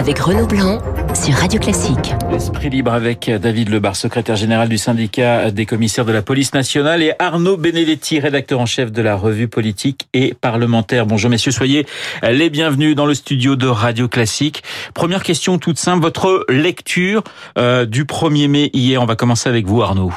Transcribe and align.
avec 0.00 0.18
Renaud 0.18 0.46
Blanc 0.46 0.78
sur 1.14 1.34
Radio 1.34 1.60
Classique. 1.60 2.14
Esprit 2.34 2.70
libre 2.70 2.90
avec 2.90 3.30
David 3.30 3.68
Lebar, 3.68 3.94
secrétaire 3.94 4.34
général 4.34 4.70
du 4.70 4.78
syndicat 4.78 5.50
des 5.50 5.66
commissaires 5.66 6.06
de 6.06 6.12
la 6.12 6.22
police 6.22 6.54
nationale 6.54 7.02
et 7.02 7.12
Arnaud 7.18 7.58
Benedetti, 7.58 8.18
rédacteur 8.18 8.60
en 8.60 8.64
chef 8.64 8.92
de 8.92 9.02
la 9.02 9.14
revue 9.14 9.46
politique 9.46 10.08
et 10.14 10.32
parlementaire. 10.32 11.04
Bonjour 11.04 11.28
messieurs, 11.28 11.52
soyez 11.52 11.84
les 12.22 12.48
bienvenus 12.48 12.96
dans 12.96 13.04
le 13.04 13.12
studio 13.12 13.56
de 13.56 13.66
Radio 13.66 14.08
Classique. 14.08 14.62
Première 14.94 15.22
question 15.22 15.58
toute 15.58 15.78
simple, 15.78 16.00
votre 16.00 16.46
lecture 16.48 17.22
euh, 17.58 17.84
du 17.84 18.06
1er 18.06 18.48
mai 18.48 18.70
hier. 18.72 19.02
On 19.02 19.06
va 19.06 19.16
commencer 19.16 19.50
avec 19.50 19.66
vous 19.66 19.82
Arnaud. 19.82 20.14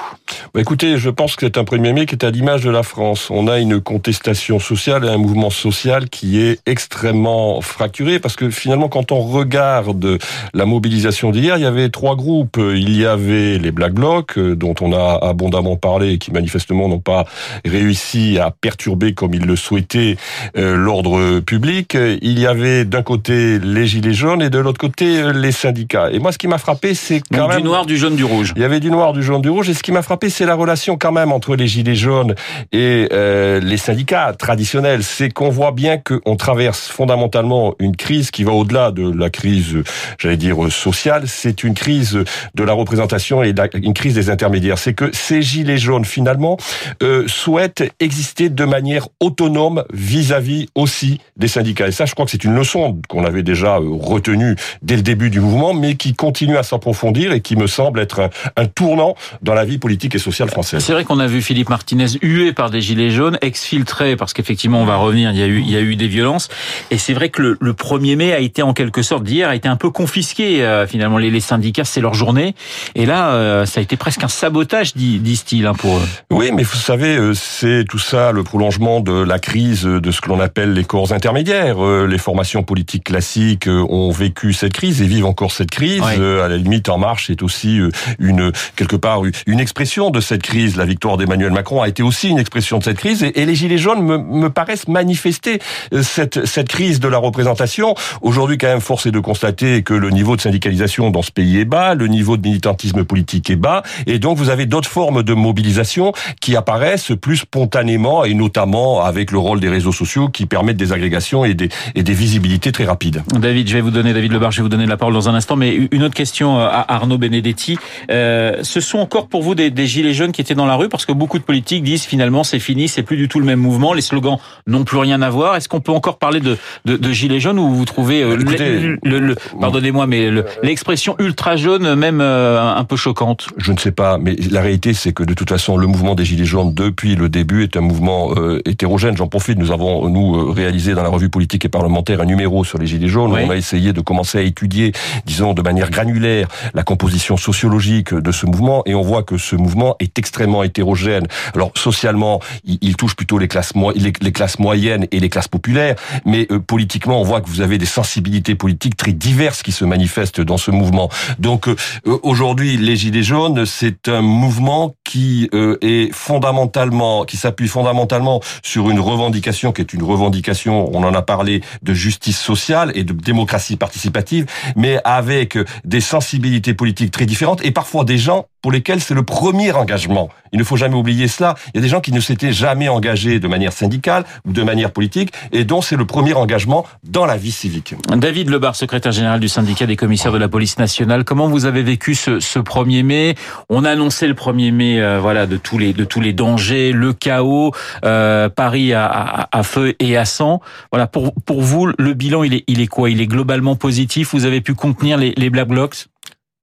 Bah 0.54 0.62
écoutez, 0.62 0.98
je 0.98 1.10
pense 1.10 1.36
que 1.36 1.46
c'est 1.46 1.58
un 1.58 1.64
1er 1.64 1.94
mai 1.94 2.06
qui 2.06 2.16
est 2.16 2.24
à 2.24 2.32
l'image 2.32 2.64
de 2.64 2.70
la 2.70 2.84
France. 2.84 3.30
On 3.30 3.48
a 3.48 3.60
une 3.60 3.82
contestation 3.82 4.60
sociale 4.60 5.05
et 5.05 5.10
un 5.10 5.18
mouvement 5.18 5.50
social 5.50 6.10
qui 6.10 6.41
est 6.41 6.60
extrêmement 6.66 7.62
fracturé 7.62 8.20
parce 8.20 8.36
que 8.36 8.50
finalement 8.50 8.90
quand 8.90 9.12
on 9.12 9.22
regarde 9.22 10.20
la 10.54 10.66
mobilisation 10.66 11.32
d'hier, 11.32 11.58
il 11.58 11.64
y 11.64 11.66
avait 11.66 11.90
trois 11.90 12.16
groupes. 12.16 12.60
Il 12.60 12.98
y 12.98 13.05
avait 13.05 13.58
les 13.58 13.72
Black 13.72 13.94
Blocs, 13.94 14.38
euh, 14.38 14.55
dont 14.55 14.76
on 14.82 14.94
a 14.94 15.20
abondamment 15.22 15.76
parlé, 15.76 16.14
et 16.14 16.18
qui 16.18 16.32
manifestement 16.32 16.88
n'ont 16.88 17.00
pas 17.00 17.26
réussi 17.66 18.40
à 18.40 18.52
perturber 18.52 19.13
comme 19.13 19.34
ils 19.34 19.46
le 19.46 19.55
souhaitaient 19.55 20.18
euh, 20.58 20.76
l'ordre 20.76 21.40
public. 21.40 21.98
Il 22.22 22.40
y 22.40 22.46
avait 22.46 22.86
d'un 22.86 23.04
côté 23.04 23.60
les 23.60 23.88
Gilets 23.88 24.13
jaunes 24.13 24.41
et 24.41 24.50
de 24.50 24.60
l'autre 24.60 24.80
côté 24.80 25.22
euh, 25.22 25.34
les 25.34 25.52
syndicats. 25.52 26.12
Et 26.12 26.20
moi, 26.20 26.32
ce 26.32 26.38
qui 26.38 26.48
m'a 26.48 26.58
frappé, 26.58 26.94
c'est 26.94 27.22
quand 27.32 27.48
même... 27.48 27.58
Du 27.58 27.63
noir, 27.63 27.86
du 27.86 27.98
jaune, 27.98 28.16
du 28.16 28.24
rouge. 28.24 28.54
Il 28.55 28.62
y 28.62 28.66
avait 28.66 28.80
du 28.80 28.91
noir, 28.91 29.13
du 29.13 29.24
jaune, 29.24 29.41
du 29.41 29.50
rouge. 29.50 29.70
Et 29.70 29.74
ce 29.74 29.84
qui 29.84 29.91
m'a 29.91 30.02
frappé, 30.02 30.23
c'est 30.30 30.45
la 30.45 30.55
relation 30.55 30.98
quand 30.98 31.12
même 31.12 31.32
entre 31.32 31.55
les 31.55 31.68
Gilets 31.68 31.95
jaunes 31.95 32.36
et 32.72 33.08
les 33.12 33.77
syndicats 33.77 34.34
traditionnels. 34.38 35.04
C'est 35.04 35.30
qu'on 35.30 35.49
voit 35.49 35.72
bien 35.72 35.98
qu'on 35.98 36.36
traverse 36.36 36.88
fondamentalement 36.88 37.76
une 37.79 37.96
crise 37.96 38.32
qui 38.32 38.44
va 38.44 38.51
au-delà 38.51 38.91
de 38.91 39.12
la 39.12 39.29
crise, 39.29 39.77
j'allais 40.18 40.38
dire, 40.38 40.57
sociale. 40.71 41.24
C'est 41.27 41.63
une 41.63 41.74
crise 41.74 42.24
de 42.55 42.63
la 42.63 42.74
représentation 42.74 43.44
et 43.44 43.54
une 43.76 43.94
crise 43.94 44.16
des 44.16 44.29
intermédiaires. 44.29 44.77
C'est 44.77 44.94
que 44.94 45.10
ces 45.13 45.41
gilets 45.41 45.77
jaunes, 45.77 46.05
finalement, 46.05 46.57
euh, 47.01 47.27
souhaitent 47.27 47.84
exister 47.99 48.49
de 48.49 48.66
manière 48.66 49.07
autonome 49.20 49.84
vis-à-vis 49.94 50.68
aussi 50.76 51.20
des 51.38 51.48
syndicats. 51.48 51.88
Et 51.88 51.91
ça, 51.91 52.05
je 52.05 52.13
crois 52.13 52.26
que 52.26 52.32
c'est 52.32 52.44
une 52.44 52.55
leçon 52.55 52.99
qu'on 53.07 53.26
avait 53.26 53.44
déjà 53.44 53.77
euh, 53.77 53.98
retenue 53.99 54.55
dès 54.82 54.96
le 54.96 55.01
début 55.01 55.29
du 55.29 55.40
mouvement, 55.40 55.74
mais 55.74 55.96
qui 55.96 56.13
continue 56.13 56.57
à 56.57 56.63
s'approfondir 56.63 57.32
et 57.32 57.41
qui 57.41 57.55
me 57.55 57.68
semble 57.68 57.99
être 57.99 58.29
un 58.55 58.66
tournant 58.66 59.16
dans 59.41 59.54
la 59.54 59.66
vie 59.66 59.77
politique 59.77 60.02
et 60.13 60.20
sociale 60.20 60.49
française. 60.49 60.84
C'est 60.84 60.93
vrai 60.93 61.04
qu'on 61.05 61.20
a 61.20 61.27
vu 61.27 61.41
Philippe 61.41 61.70
Martinez 61.70 62.05
hué 62.21 62.51
par 62.51 62.70
des 62.70 62.82
gilets 62.82 63.09
jaunes, 63.09 63.37
exfiltré 63.41 64.16
parce 64.16 64.34
qu'effectivement, 64.34 64.81
on 64.81 64.85
va 64.85 64.97
revenir, 64.97 65.31
il 65.31 65.40
y 65.40 65.44
a 65.44 65.47
eu, 65.47 65.59
il 65.59 65.69
y 65.69 65.78
a 65.78 65.81
eu 65.81 65.95
des 65.95 66.07
violences. 66.07 66.50
Et 66.91 66.97
c'est 66.97 67.13
vrai 67.13 67.29
que 67.29 67.41
le, 67.41 67.57
le 67.59 67.73
1er 67.73 68.16
mai 68.16 68.34
a 68.34 68.40
été 68.40 68.62
en 68.62 68.73
quelque 68.73 69.01
sorte 69.01 69.23
d'hier 69.23 69.50
a 69.50 69.56
été 69.56 69.68
un 69.68 69.75
peu 69.75 69.90
confisqué. 69.90 70.63
Euh, 70.63 70.85
finalement, 70.88 71.18
les, 71.18 71.29
les 71.29 71.40
syndicats, 71.40 71.85
c'est 71.85 72.01
leur 72.01 72.13
journée. 72.13 72.56
Et 72.95 73.06
là, 73.06 73.34
euh, 73.34 73.66
ça 73.66 73.79
a 73.79 73.84
été 73.84 73.95
presque 73.95 74.23
un 74.23 74.28
sabotage, 74.28 74.95
disent-ils, 74.95 75.66
hein, 75.66 75.73
pour 75.73 75.97
eux. 75.97 76.07
Oui, 76.31 76.51
mais 76.53 76.63
vous 76.63 76.75
savez, 76.75 77.16
euh, 77.16 77.34
c'est 77.34 77.85
tout 77.88 78.00
ça 78.00 78.31
le 78.31 78.44
prolongement 78.44 79.00
de 79.00 79.13
la 79.13 79.40
crise 79.40 79.84
de 79.84 80.12
ce 80.12 80.22
que 80.22 80.29
l'on 80.29 80.40
appelle 80.40 80.73
les 80.73 80.84
corps 80.84 81.13
intermédiaires. 81.13 81.81
Les 82.06 82.17
formations 82.17 82.63
politiques 82.63 83.06
classiques 83.06 83.67
ont 83.67 84.12
vécu 84.12 84.53
cette 84.53 84.73
crise 84.73 85.01
et 85.01 85.07
vivent 85.07 85.25
encore 85.25 85.51
cette 85.51 85.72
crise. 85.72 86.01
À 86.03 86.47
la 86.47 86.57
limite, 86.57 86.90
En 86.90 86.97
Marche 86.97 87.29
est 87.29 87.41
aussi 87.41 87.79
une 88.19 88.51
quelque 88.75 88.95
part 88.95 89.22
une 89.45 89.59
expression 89.59 89.93
de 89.94 90.19
cette 90.19 90.41
crise. 90.41 90.75
La 90.75 90.86
victoire 90.86 91.18
d'Emmanuel 91.18 91.52
Macron 91.52 91.81
a 91.81 91.88
été 91.88 92.02
aussi 92.02 92.30
une 92.30 92.40
expression 92.40 92.80
de 92.80 92.84
cette 92.84 92.97
crise. 92.97 93.24
Et, 93.24 93.46
les 93.46 93.56
Gilets 93.56 93.78
jaunes 93.78 94.02
me, 94.02 94.18
me 94.18 94.50
paraissent 94.50 94.88
manifester 94.88 95.59
cette, 96.02 96.46
cette 96.46 96.68
crise 96.68 97.00
de 97.00 97.08
la 97.08 97.19
représentation. 97.19 97.94
Aujourd'hui, 98.22 98.58
quand 98.58 98.68
même, 98.68 98.81
force 98.81 99.06
est 99.06 99.12
de 99.12 99.19
constater 99.19 99.84
que 99.84 99.94
le 99.94 100.09
niveau 100.09 100.35
de 100.35 100.41
syndicalisation 100.41 101.12
dans 101.12 101.22
ce 101.22 101.31
pays 101.31 101.59
est 101.59 101.66
bas, 101.66 101.94
le 101.94 102.07
niveau 102.07 102.38
de 102.38 102.47
militantisme 102.47 103.03
politique 103.03 103.51
est 103.51 103.56
bas, 103.56 103.84
et 104.07 104.17
donc 104.17 104.38
vous 104.38 104.50
avez 104.50 104.66
d'autres 104.66 104.90
formes 104.90 105.22
de 105.22 105.34
mobilisation 105.34 106.12
qui 106.41 106.56
apparaissent 106.56 107.12
plus 107.22 107.38
spontanément, 107.38 108.25
et 108.25 108.34
notamment 108.34 109.03
avec 109.03 109.31
le 109.31 109.38
rôle 109.38 109.59
des 109.59 109.69
réseaux 109.69 109.91
sociaux 109.91 110.29
qui 110.29 110.47
permettent 110.47 110.78
des 110.78 110.91
agrégations 110.91 111.46
et 111.46 111.53
des, 111.53 111.69
et 111.94 112.01
des 112.01 112.13
visibilités 112.13 112.72
très 112.72 112.85
rapides. 112.85 113.22
David, 113.31 113.67
je 113.67 113.73
vais 113.73 113.81
vous 113.81 113.91
donner, 113.91 114.13
David 114.13 114.31
Lebar, 114.31 114.51
je 114.51 114.57
vais 114.57 114.63
vous 114.63 114.69
donner 114.69 114.88
la 114.88 114.97
parole 114.97 115.13
dans 115.13 115.29
un 115.29 115.35
instant, 115.35 115.56
mais 115.56 115.88
une 115.91 116.03
autre 116.03 116.16
question 116.16 116.57
à 116.57 116.85
Arnaud 116.88 117.19
Benedetti. 117.19 117.78
Euh, 118.09 118.57
ce 118.63 118.79
sont 118.79 118.97
encore 118.97 119.28
pour 119.28 119.44
vous 119.44 119.53
des 119.53 119.82
gilets 119.88 120.13
jaunes 120.13 120.31
qui 120.31 120.41
étaient 120.41 120.55
dans 120.55 120.66
la 120.66 120.75
rue, 120.75 120.89
parce 120.89 121.05
que 121.05 121.13
beaucoup 121.13 121.39
de 121.39 121.44
politiques 121.44 121.83
disent 121.83 122.03
finalement 122.03 122.44
c'est 122.44 122.59
fini, 122.59 122.88
c'est 122.88 123.03
plus 123.03 123.17
du 123.17 123.27
tout 123.27 123.39
le 123.39 123.45
même 123.45 123.59
mouvement, 123.59 123.94
les 123.94 124.01
slogans 124.01 124.38
n'ont 124.67 124.83
plus 124.83 124.97
rien 124.97 125.21
à 125.21 125.29
voir. 125.29 125.55
Est-ce 125.55 125.69
qu'on 125.69 125.81
peut 125.81 125.91
encore 125.91 126.17
parler 126.17 126.39
de, 126.39 126.57
de, 126.85 126.97
de 126.97 127.11
gilets 127.11 127.39
jaunes 127.39 127.59
ou 127.59 127.73
vous 127.73 127.85
trouvez 127.85 128.23
euh, 128.23 128.35
le, 128.35 128.97
le, 129.03 129.19
le, 129.19 129.35
pardonnez-moi, 129.59 130.07
mais 130.07 130.29
l'expression 130.61 131.16
ultra 131.19 131.55
jaune 131.55 131.95
même 131.95 132.22
euh, 132.22 132.75
un 132.75 132.83
peu 132.83 132.95
choquante? 132.95 133.47
Je 133.57 133.72
ne 133.72 133.77
sais 133.77 133.91
pas, 133.91 134.17
mais 134.17 134.35
la 134.51 134.61
réalité 134.61 134.93
c'est 134.93 135.13
que 135.13 135.23
de 135.23 135.33
toute 135.33 135.49
façon 135.49 135.77
le 135.77 135.88
mouvement 135.88 136.16
des 136.16 136.25
gilets 136.25 136.45
jaunes 136.45 136.73
depuis 136.73 137.16
le 137.16 137.29
début 137.29 137.63
est 137.63 137.75
un 137.77 137.81
mouvement 137.81 138.31
euh, 138.38 138.61
hétérogène. 138.66 139.17
J'en 139.17 139.27
profite, 139.27 139.57
nous 139.57 139.72
avons 139.72 140.09
nous 140.09 140.35
euh, 140.35 140.51
réalisé 140.51 140.93
dans 140.93 141.03
la 141.03 141.09
revue 141.09 141.29
politique 141.29 141.66
et 141.66 141.69
parlementaire 141.69 142.22
un 142.22 142.25
numéro 142.25 142.63
sur 142.63 142.77
les 142.77 142.85
gilets 142.85 143.07
jaunes. 143.07 143.31
Où 143.31 143.35
on 143.35 143.49
a 143.49 143.55
essayé 143.55 143.93
de 143.93 144.01
commencer 144.01 144.38
à 144.38 144.41
étudier, 144.41 144.91
disons 145.25 145.53
de 145.53 145.61
manière 145.61 145.89
granulaire, 145.89 146.47
la 146.73 146.83
composition 146.83 147.38
sociologique 147.38 148.13
de 148.13 148.31
ce 148.31 148.45
mouvement 148.45 148.83
et 148.85 148.93
on 148.95 149.01
voit 149.01 149.23
que 149.23 149.38
ce 149.38 149.55
mouvement 149.55 149.72
est 150.00 150.17
extrêmement 150.19 150.63
hétérogène. 150.63 151.28
Alors 151.53 151.72
socialement, 151.75 152.39
il, 152.66 152.95
touche 152.95 153.16
plutôt 153.16 153.38
les 153.38 153.47
classes 153.47 153.73
les, 153.95 154.31
classes 154.31 154.59
moyennes 154.59 155.07
et 155.11 155.19
les 155.19 155.29
classes 155.29 155.47
populaires, 155.47 155.95
mais 156.25 156.45
politiquement, 156.45 157.19
on 157.19 157.23
voit 157.23 157.41
que 157.41 157.50
vous 157.50 157.61
avez 157.61 157.78
des 157.78 157.85
sensibilités 157.85 158.56
politiques 158.56 158.97
très 158.97 159.13
diverses 159.13 159.63
qui 159.63 159.72
se 159.72 159.85
manifestent 159.85 160.41
dans 160.41 160.57
ce 160.57 160.72
mouvement. 160.72 161.09
Donc 161.39 161.67
euh, 161.67 161.75
aujourd'hui, 162.23 162.78
les 162.78 162.95
Gilets 162.95 163.23
jaunes, 163.23 163.66
c'est 163.66 164.07
un 164.07 164.22
mouvement 164.22 164.95
qui 165.13 165.47
euh, 165.53 165.78
est 165.81 166.12
fondamentalement, 166.12 167.24
qui 167.24 167.38
s'appuie 167.38 167.68
fondamentalement 167.68 168.41
sur 168.63 168.90
une 168.90 169.00
revendication 169.00 169.72
qui 169.72 169.81
est 169.81 169.94
une 169.94 170.01
revendication, 170.01 170.90
on 170.91 171.03
en 171.03 171.13
a 171.13 171.22
parlé, 171.22 171.62
de 171.84 171.94
justice 171.94 172.40
sociale 172.40 172.91
et 172.96 173.03
de 173.03 173.13
démocratie 173.13 173.78
participative, 173.78 174.47
mais 174.75 174.97
avec 175.06 175.56
des 175.85 176.02
sensibilités 176.02 176.73
politiques 176.73 177.12
très 177.12 177.28
différentes 177.28 177.63
et 177.63 177.69
parfois 177.69 178.06
des 178.06 178.18
gens 178.18 178.47
pour 178.63 178.72
lesquels 178.72 179.02
c'est 179.02 179.13
le 179.13 179.23
premier 179.23 179.73
engagement. 179.73 180.29
Il 180.53 180.57
ne 180.59 180.63
faut 180.63 180.78
jamais 180.78 180.96
oublier 180.96 181.28
cela. 181.28 181.56
Il 181.73 181.78
y 181.78 181.79
a 181.79 181.81
des 181.81 181.90
gens 181.90 182.00
qui 182.00 182.13
ne 182.13 182.22
s'étaient 182.22 182.53
jamais 182.53 182.88
engagés 182.88 183.40
de 183.40 183.47
manière 183.47 183.73
syndicale 183.73 184.23
ou 184.47 184.53
de 184.53 184.63
manière 184.63 184.91
politique 184.91 185.34
et 185.52 185.66
dont 185.66 185.81
c'est 185.81 185.97
le 185.97 186.06
premier 186.06 186.34
engagement 186.34 186.85
dans 187.03 187.25
la 187.25 187.35
vie 187.35 187.52
civique. 187.52 187.94
David 188.07 188.50
Lebar, 188.50 188.75
secrétaire 188.75 189.12
général 189.12 189.41
du 189.41 189.50
syndicat 189.50 189.85
des 189.85 189.97
commissaires 189.97 190.31
de 190.31 190.38
la 190.38 190.47
police 190.47 190.79
nationale, 190.79 191.25
comment 191.25 191.50
vous 191.50 191.66
avez 191.66 191.84
vécu 191.84 192.16
ce, 192.16 192.40
ce 192.40 192.59
1er 192.59 193.03
mai? 193.03 193.35
On 193.68 193.84
a 193.84 193.91
annoncé 193.91 194.28
le 194.28 194.34
1er 194.34 194.72
mai 194.72 195.02
euh, 195.03 195.19
voilà, 195.19 195.46
de, 195.46 195.58
tous 195.58 195.78
les, 195.78 195.94
de 195.94 196.06
tous 196.06 196.22
les 196.22 196.34
dangers, 196.34 196.91
le 196.91 197.14
chaos, 197.14 197.72
euh, 198.06 198.50
Paris 198.50 198.94
à, 198.94 199.06
à, 199.06 199.59
à, 199.59 199.64
feu 199.64 199.94
et 200.00 200.18
à 200.18 200.25
sang. 200.25 200.62
Voilà, 200.91 201.08
pour, 201.08 201.34
pour 201.46 201.62
vous, 201.62 201.88
le 201.97 202.14
bilan, 202.14 202.44
il 202.44 202.53
est, 202.53 202.64
il 202.68 202.81
est 202.81 202.88
quoi? 202.88 203.09
Il 203.09 203.22
est 203.22 203.28
globalement 203.28 203.75
positif? 203.75 204.34
Vous 204.34 204.46
avez 204.46 204.62
pu 204.62 204.74
contenir 204.74 205.18
les, 205.18 205.34
les 205.38 205.50
Black 205.50 205.68
Blocs? 205.68 206.08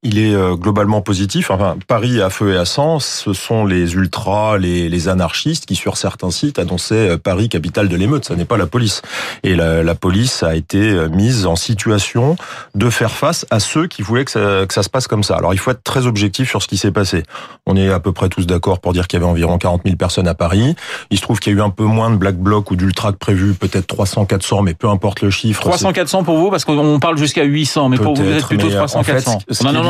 Il 0.02 0.18
est 0.18 0.34
euh, 0.34 0.54
globalement 0.54 1.02
positif. 1.02 1.50
Enfin, 1.50 1.76
Paris 1.86 2.22
à 2.22 2.30
feu 2.30 2.54
et 2.54 2.56
à 2.56 2.64
sang, 2.64 3.00
ce 3.00 3.34
sont 3.34 3.66
les 3.66 3.94
ultras, 3.94 4.56
les, 4.56 4.88
les 4.88 5.08
anarchistes 5.08 5.66
qui, 5.66 5.76
sur 5.76 5.98
certains 5.98 6.30
sites, 6.30 6.58
annonçaient 6.58 7.10
euh, 7.10 7.16
Paris 7.18 7.50
capitale 7.50 7.88
de 7.88 7.96
l'émeute. 7.96 8.24
Ça 8.24 8.34
n'est 8.34 8.46
pas 8.46 8.56
la 8.56 8.66
police. 8.66 9.02
Et 9.42 9.54
la, 9.54 9.82
la, 9.82 9.94
police 9.94 10.42
a 10.42 10.56
été 10.56 10.78
euh, 10.78 11.10
mise 11.10 11.44
en 11.44 11.54
situation 11.54 12.36
de 12.74 12.88
faire 12.88 13.10
face 13.10 13.44
à 13.50 13.60
ceux 13.60 13.88
qui 13.88 14.00
voulaient 14.00 14.24
que 14.24 14.30
ça, 14.30 14.64
que 14.66 14.72
ça 14.72 14.82
se 14.82 14.88
passe 14.88 15.06
comme 15.06 15.22
ça. 15.22 15.36
Alors, 15.36 15.52
il 15.52 15.58
faut 15.58 15.70
être 15.70 15.84
très 15.84 16.06
objectif 16.06 16.48
sur 16.48 16.62
ce 16.62 16.68
qui 16.68 16.78
s'est 16.78 16.92
passé. 16.92 17.22
On 17.66 17.76
est 17.76 17.90
à 17.90 18.00
peu 18.00 18.12
près 18.12 18.30
tous 18.30 18.46
d'accord 18.46 18.80
pour 18.80 18.94
dire 18.94 19.06
qu'il 19.06 19.20
y 19.20 19.22
avait 19.22 19.30
environ 19.30 19.58
40 19.58 19.82
000 19.84 19.96
personnes 19.96 20.28
à 20.28 20.34
Paris. 20.34 20.76
Il 21.10 21.18
se 21.18 21.22
trouve 21.22 21.40
qu'il 21.40 21.52
y 21.52 21.56
a 21.56 21.58
eu 21.58 21.62
un 21.62 21.70
peu 21.70 21.84
moins 21.84 22.10
de 22.10 22.16
black 22.16 22.36
bloc 22.36 22.70
ou 22.70 22.76
d'ultra 22.76 23.12
que 23.12 23.18
prévu, 23.18 23.52
peut-être 23.52 23.86
300, 23.86 24.24
400, 24.24 24.62
mais 24.62 24.72
peu 24.72 24.88
importe 24.88 25.20
le 25.20 25.28
chiffre. 25.28 25.60
300, 25.60 25.92
400 25.92 26.24
pour 26.24 26.38
vous, 26.38 26.50
parce 26.50 26.64
qu'on 26.64 26.98
parle 27.00 27.18
jusqu'à 27.18 27.44
800, 27.44 27.90
mais 27.90 27.98
pour 27.98 28.14
vous, 28.14 28.24
vous 28.24 28.30
êtes 28.30 28.46
plutôt 28.46 28.70
300, 28.70 29.02
400. 29.02 29.38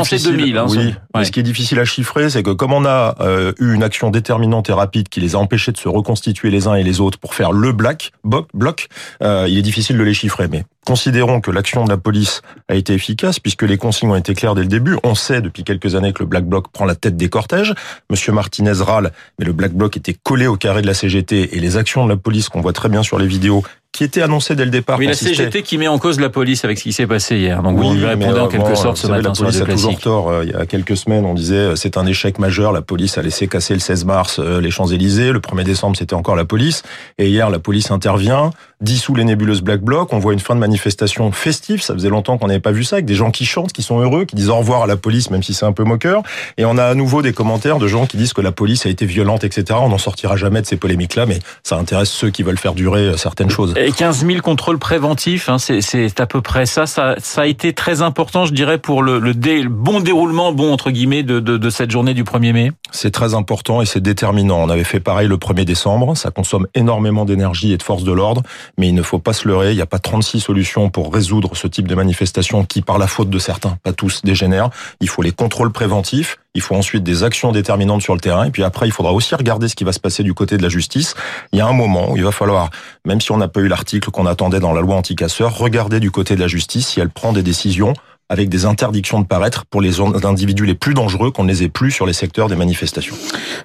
fait, 0.03 0.17
2000. 0.19 0.57
Hein, 0.57 0.65
oui, 0.69 0.95
mais 1.15 1.25
ce 1.25 1.31
qui 1.31 1.39
est 1.39 1.43
difficile 1.43 1.79
à 1.79 1.85
chiffrer, 1.85 2.29
c'est 2.29 2.43
que 2.43 2.51
comme 2.51 2.73
on 2.73 2.85
a 2.85 3.15
euh, 3.19 3.53
eu 3.59 3.73
une 3.73 3.83
action 3.83 4.09
déterminante 4.09 4.69
et 4.69 4.73
rapide 4.73 5.09
qui 5.09 5.19
les 5.19 5.35
a 5.35 5.39
empêchés 5.39 5.71
de 5.71 5.77
se 5.77 5.87
reconstituer 5.87 6.49
les 6.49 6.67
uns 6.67 6.75
et 6.75 6.83
les 6.83 6.99
autres 6.99 7.19
pour 7.19 7.33
faire 7.33 7.51
le 7.51 7.71
black 7.71 8.11
bloc, 8.53 8.87
euh, 9.23 9.47
il 9.49 9.57
est 9.57 9.61
difficile 9.61 9.97
de 9.97 10.03
les 10.03 10.13
chiffrer. 10.13 10.47
Mais 10.47 10.63
considérons 10.85 11.41
que 11.41 11.51
l'action 11.51 11.83
de 11.83 11.89
la 11.89 11.97
police 11.97 12.41
a 12.67 12.75
été 12.75 12.93
efficace 12.93 13.39
puisque 13.39 13.63
les 13.63 13.77
consignes 13.77 14.11
ont 14.11 14.15
été 14.15 14.33
claires 14.33 14.55
dès 14.55 14.61
le 14.61 14.67
début. 14.67 14.97
On 15.03 15.15
sait 15.15 15.41
depuis 15.41 15.63
quelques 15.63 15.95
années 15.95 16.13
que 16.13 16.23
le 16.23 16.27
black 16.27 16.45
bloc 16.45 16.69
prend 16.71 16.85
la 16.85 16.95
tête 16.95 17.17
des 17.17 17.29
cortèges. 17.29 17.73
Monsieur 18.09 18.33
Martinez 18.33 18.73
râle, 18.81 19.11
mais 19.39 19.45
le 19.45 19.53
black 19.53 19.73
bloc 19.73 19.97
était 19.97 20.15
collé 20.15 20.47
au 20.47 20.55
carré 20.55 20.81
de 20.81 20.87
la 20.87 20.93
CGT 20.93 21.55
et 21.55 21.59
les 21.59 21.77
actions 21.77 22.05
de 22.05 22.09
la 22.09 22.17
police 22.17 22.49
qu'on 22.49 22.61
voit 22.61 22.73
très 22.73 22.89
bien 22.89 23.03
sur 23.03 23.19
les 23.19 23.27
vidéos 23.27 23.63
qui 23.91 24.05
était 24.05 24.21
annoncé 24.21 24.55
dès 24.55 24.63
le 24.63 24.71
départ. 24.71 24.97
Oui, 24.99 25.05
la 25.05 25.13
CGT 25.13 25.63
qui 25.63 25.77
met 25.77 25.87
en 25.87 25.99
cause 25.99 26.19
la 26.19 26.29
police 26.29 26.63
avec 26.63 26.77
ce 26.77 26.83
qui 26.83 26.93
s'est 26.93 27.07
passé 27.07 27.37
hier. 27.37 27.61
Donc 27.61 27.77
vous 27.77 27.93
lui 27.93 28.05
répondez 28.05 28.39
en 28.39 28.47
quelque 28.47 28.75
sorte 28.75 28.97
ce 28.97 29.07
matin 29.07 29.29
la 29.29 29.35
police 29.35 29.61
a 29.61 29.65
toujours 29.65 29.99
tort. 29.99 30.29
Euh, 30.29 30.43
il 30.45 30.51
y 30.51 30.53
a 30.53 30.65
quelques 30.65 30.95
semaines, 30.95 31.25
on 31.25 31.33
disait 31.33 31.55
euh, 31.55 31.75
c'est 31.75 31.97
un 31.97 32.05
échec 32.05 32.39
majeur. 32.39 32.71
La 32.71 32.81
police 32.81 33.17
a 33.17 33.21
laissé 33.21 33.47
casser 33.47 33.73
le 33.73 33.81
16 33.81 34.05
mars 34.05 34.39
euh, 34.39 34.61
les 34.61 34.71
Champs-Élysées. 34.71 35.31
Le 35.33 35.39
1er 35.39 35.63
décembre, 35.63 35.97
c'était 35.97 36.13
encore 36.13 36.37
la 36.37 36.45
police. 36.45 36.83
Et 37.17 37.27
hier, 37.27 37.49
la 37.49 37.59
police 37.59 37.91
intervient. 37.91 38.51
Dissout 38.81 39.15
les 39.15 39.23
nébuleuses 39.23 39.61
Black 39.61 39.81
Bloc, 39.81 40.11
on 40.11 40.19
voit 40.19 40.33
une 40.33 40.39
fin 40.39 40.55
de 40.55 40.59
manifestation 40.59 41.31
festive, 41.31 41.81
ça 41.81 41.93
faisait 41.93 42.09
longtemps 42.09 42.37
qu'on 42.37 42.47
n'avait 42.47 42.59
pas 42.59 42.71
vu 42.71 42.83
ça, 42.83 42.97
avec 42.97 43.05
des 43.05 43.15
gens 43.15 43.31
qui 43.31 43.45
chantent, 43.45 43.71
qui 43.71 43.83
sont 43.83 43.99
heureux, 43.99 44.25
qui 44.25 44.35
disent 44.35 44.49
au 44.49 44.57
revoir 44.57 44.83
à 44.83 44.87
la 44.87 44.97
police, 44.97 45.29
même 45.29 45.43
si 45.43 45.53
c'est 45.53 45.65
un 45.65 45.71
peu 45.71 45.83
moqueur, 45.83 46.23
et 46.57 46.65
on 46.65 46.77
a 46.77 46.85
à 46.85 46.95
nouveau 46.95 47.21
des 47.21 47.33
commentaires 47.33 47.77
de 47.77 47.87
gens 47.87 48.05
qui 48.05 48.17
disent 48.17 48.33
que 48.33 48.41
la 48.41 48.51
police 48.51 48.85
a 48.85 48.89
été 48.89 49.05
violente, 49.05 49.43
etc. 49.43 49.79
On 49.81 49.89
n'en 49.89 49.97
sortira 49.97 50.35
jamais 50.35 50.61
de 50.61 50.65
ces 50.65 50.77
polémiques-là, 50.77 51.25
mais 51.25 51.39
ça 51.63 51.77
intéresse 51.77 52.09
ceux 52.09 52.29
qui 52.29 52.43
veulent 52.43 52.57
faire 52.57 52.73
durer 52.73 53.01
euh, 53.01 53.17
certaines 53.17 53.49
choses. 53.49 53.73
Et 53.77 53.91
15 53.91 54.25
000 54.25 54.41
contrôles 54.41 54.79
préventifs, 54.79 55.49
hein, 55.49 55.57
c'est 55.59 56.19
à 56.19 56.25
peu 56.25 56.41
près 56.41 56.65
ça. 56.65 56.85
ça. 56.85 57.15
ça. 57.19 57.41
a 57.41 57.45
été 57.45 57.73
très 57.73 58.01
important, 58.01 58.45
je 58.45 58.53
dirais, 58.53 58.77
pour 58.77 59.03
le, 59.03 59.19
le, 59.19 59.33
dé, 59.33 59.61
le 59.61 59.69
bon 59.69 59.99
déroulement, 59.99 60.51
bon 60.51 60.71
entre 60.71 60.91
guillemets, 60.91 61.23
de, 61.23 61.39
de, 61.39 61.57
de 61.57 61.69
cette 61.69 61.91
journée 61.91 62.13
du 62.13 62.23
1er 62.23 62.53
mai. 62.53 62.71
C'est 62.91 63.11
très 63.11 63.33
important 63.33 63.81
et 63.81 63.85
c'est 63.85 64.01
déterminant. 64.01 64.57
On 64.57 64.69
avait 64.69 64.83
fait 64.83 64.99
pareil 64.99 65.27
le 65.27 65.37
1er 65.37 65.65
décembre. 65.65 66.15
Ça 66.17 66.31
consomme 66.31 66.67
énormément 66.75 67.25
d'énergie 67.25 67.71
et 67.71 67.77
de 67.77 67.83
force 67.83 68.03
de 68.03 68.11
l'ordre, 68.11 68.43
mais 68.77 68.87
il 68.87 68.95
ne 68.95 69.01
faut 69.01 69.19
pas 69.19 69.33
se 69.33 69.47
leurrer. 69.47 69.71
Il 69.71 69.75
n'y 69.75 69.81
a 69.81 69.87
pas 69.87 69.99
36 69.99 70.39
solutions 70.39 70.89
pour 70.89 71.13
résoudre 71.13 71.55
ce 71.55 71.67
type 71.67 71.87
de 71.87 71.95
manifestation 71.95 72.63
qui, 72.65 72.81
par 72.81 72.97
la 72.97 73.07
faute 73.07 73.29
de 73.29 73.39
certains, 73.39 73.77
pas 73.83 73.93
tous, 73.93 74.21
dégénèrent. 74.23 74.69
Il 74.99 75.09
faut 75.09 75.21
les 75.21 75.31
contrôles 75.31 75.71
préventifs. 75.71 76.37
Il 76.53 76.61
faut 76.61 76.75
ensuite 76.75 77.03
des 77.03 77.23
actions 77.23 77.51
déterminantes 77.51 78.01
sur 78.01 78.13
le 78.13 78.19
terrain. 78.19 78.45
Et 78.45 78.51
puis 78.51 78.63
après, 78.63 78.87
il 78.87 78.91
faudra 78.91 79.13
aussi 79.13 79.33
regarder 79.35 79.67
ce 79.67 79.75
qui 79.75 79.83
va 79.83 79.93
se 79.93 79.99
passer 79.99 80.23
du 80.23 80.33
côté 80.33 80.57
de 80.57 80.63
la 80.63 80.69
justice. 80.69 81.15
Il 81.53 81.59
y 81.59 81.61
a 81.61 81.67
un 81.67 81.73
moment 81.73 82.11
où 82.11 82.17
il 82.17 82.23
va 82.23 82.31
falloir, 82.31 82.69
même 83.05 83.21
si 83.21 83.31
on 83.31 83.37
n'a 83.37 83.47
pas 83.47 83.61
eu 83.61 83.67
l'article 83.67 84.11
qu'on 84.11 84.25
attendait 84.25 84.59
dans 84.59 84.73
la 84.73 84.81
loi 84.81 84.95
anti-casseurs, 84.95 85.57
regarder 85.57 85.99
du 85.99 86.11
côté 86.11 86.35
de 86.35 86.41
la 86.41 86.47
justice 86.47 86.87
si 86.87 86.99
elle 86.99 87.09
prend 87.09 87.33
des 87.33 87.43
décisions 87.43 87.93
avec 88.31 88.47
des 88.47 88.63
interdictions 88.63 89.19
de 89.19 89.25
paraître 89.25 89.65
pour 89.65 89.81
les 89.81 89.99
individus 89.99 90.65
les 90.65 90.73
plus 90.73 90.93
dangereux 90.93 91.31
qu'on 91.31 91.43
ne 91.43 91.49
les 91.49 91.63
ait 91.63 91.69
plus 91.69 91.91
sur 91.91 92.05
les 92.05 92.13
secteurs 92.13 92.47
des 92.47 92.55
manifestations. 92.55 93.13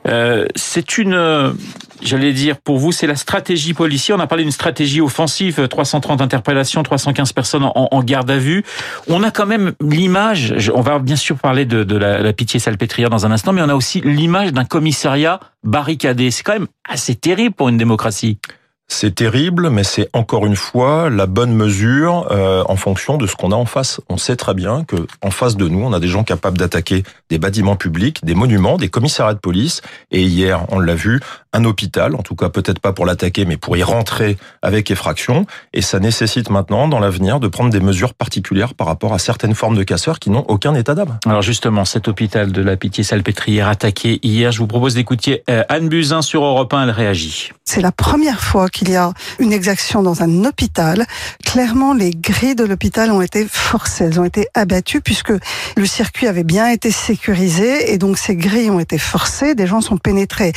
Euh, 0.08 0.44
c'est 0.56 0.98
une, 0.98 1.14
euh, 1.14 1.52
j'allais 2.02 2.32
dire, 2.32 2.56
pour 2.56 2.78
vous, 2.78 2.90
c'est 2.90 3.06
la 3.06 3.14
stratégie 3.14 3.74
policière. 3.74 4.16
On 4.16 4.20
a 4.20 4.26
parlé 4.26 4.42
d'une 4.42 4.50
stratégie 4.50 5.00
offensive, 5.00 5.68
330 5.68 6.20
interpellations, 6.20 6.82
315 6.82 7.32
personnes 7.32 7.62
en, 7.62 8.02
garde 8.02 8.28
à 8.28 8.38
vue. 8.38 8.64
On 9.06 9.22
a 9.22 9.30
quand 9.30 9.46
même 9.46 9.72
l'image, 9.80 10.52
on 10.74 10.80
va 10.80 10.98
bien 10.98 11.14
sûr 11.14 11.36
parler 11.36 11.64
de, 11.64 11.84
de 11.84 11.96
la, 11.96 12.18
la, 12.20 12.32
pitié 12.32 12.58
salpêtrière 12.58 13.08
dans 13.08 13.24
un 13.24 13.30
instant, 13.30 13.52
mais 13.52 13.62
on 13.62 13.68
a 13.68 13.74
aussi 13.76 14.00
l'image 14.00 14.52
d'un 14.52 14.64
commissariat 14.64 15.38
barricadé. 15.62 16.32
C'est 16.32 16.42
quand 16.42 16.54
même 16.54 16.66
assez 16.88 17.14
terrible 17.14 17.54
pour 17.54 17.68
une 17.68 17.78
démocratie. 17.78 18.40
C'est 18.88 19.16
terrible, 19.16 19.68
mais 19.70 19.82
c'est 19.82 20.08
encore 20.12 20.46
une 20.46 20.54
fois 20.54 21.10
la 21.10 21.26
bonne 21.26 21.52
mesure 21.52 22.28
euh, 22.30 22.62
en 22.68 22.76
fonction 22.76 23.18
de 23.18 23.26
ce 23.26 23.34
qu'on 23.34 23.50
a 23.50 23.56
en 23.56 23.64
face. 23.64 24.00
On 24.08 24.16
sait 24.16 24.36
très 24.36 24.54
bien 24.54 24.84
que 24.84 24.96
en 25.22 25.30
face 25.30 25.56
de 25.56 25.66
nous, 25.66 25.80
on 25.80 25.92
a 25.92 25.98
des 25.98 26.06
gens 26.06 26.22
capables 26.22 26.56
d'attaquer 26.56 27.02
des 27.28 27.38
bâtiments 27.38 27.74
publics, 27.74 28.24
des 28.24 28.34
monuments, 28.34 28.76
des 28.76 28.88
commissariats 28.88 29.34
de 29.34 29.40
police. 29.40 29.82
Et 30.12 30.22
hier, 30.22 30.64
on 30.70 30.78
l'a 30.78 30.94
vu, 30.94 31.20
un 31.52 31.64
hôpital, 31.64 32.14
en 32.14 32.22
tout 32.22 32.36
cas 32.36 32.48
peut-être 32.48 32.78
pas 32.78 32.92
pour 32.92 33.06
l'attaquer, 33.06 33.44
mais 33.44 33.56
pour 33.56 33.76
y 33.76 33.82
rentrer 33.82 34.36
avec 34.62 34.90
effraction. 34.90 35.46
Et 35.72 35.82
ça 35.82 35.98
nécessite 35.98 36.48
maintenant, 36.48 36.86
dans 36.86 37.00
l'avenir, 37.00 37.40
de 37.40 37.48
prendre 37.48 37.70
des 37.70 37.80
mesures 37.80 38.14
particulières 38.14 38.74
par 38.74 38.86
rapport 38.86 39.12
à 39.14 39.18
certaines 39.18 39.54
formes 39.54 39.76
de 39.76 39.82
casseurs 39.82 40.20
qui 40.20 40.30
n'ont 40.30 40.44
aucun 40.48 40.74
état 40.74 40.94
d'âme. 40.94 41.18
Alors 41.26 41.42
justement, 41.42 41.84
cet 41.84 42.06
hôpital 42.06 42.52
de 42.52 42.62
la 42.62 42.76
Pitié-Salpêtrière 42.76 43.68
attaqué 43.68 44.20
hier, 44.22 44.52
je 44.52 44.58
vous 44.58 44.68
propose 44.68 44.94
d'écouter 44.94 45.42
euh, 45.50 45.64
Anne 45.68 45.88
Buzyn 45.88 46.22
sur 46.22 46.44
Europe 46.44 46.72
1, 46.72 46.84
elle 46.84 46.90
réagit. 46.90 47.50
C'est 47.64 47.80
la 47.80 47.90
première 47.90 48.40
fois 48.40 48.68
qu'il 48.76 48.90
y 48.90 48.96
a 48.96 49.12
une 49.38 49.54
exaction 49.54 50.02
dans 50.02 50.22
un 50.22 50.44
hôpital. 50.44 51.06
Clairement, 51.44 51.94
les 51.94 52.10
grilles 52.10 52.54
de 52.54 52.64
l'hôpital 52.64 53.10
ont 53.10 53.22
été 53.22 53.46
forcées, 53.48 54.04
elles 54.04 54.20
ont 54.20 54.24
été 54.24 54.48
abattues 54.52 55.00
puisque 55.00 55.32
le 55.76 55.86
circuit 55.86 56.26
avait 56.26 56.44
bien 56.44 56.68
été 56.68 56.90
sécurisé 56.90 57.92
et 57.92 57.96
donc 57.96 58.18
ces 58.18 58.36
grilles 58.36 58.70
ont 58.70 58.80
été 58.80 58.98
forcées, 58.98 59.54
des 59.54 59.66
gens 59.66 59.80
sont 59.80 59.96
pénétrés. 59.96 60.52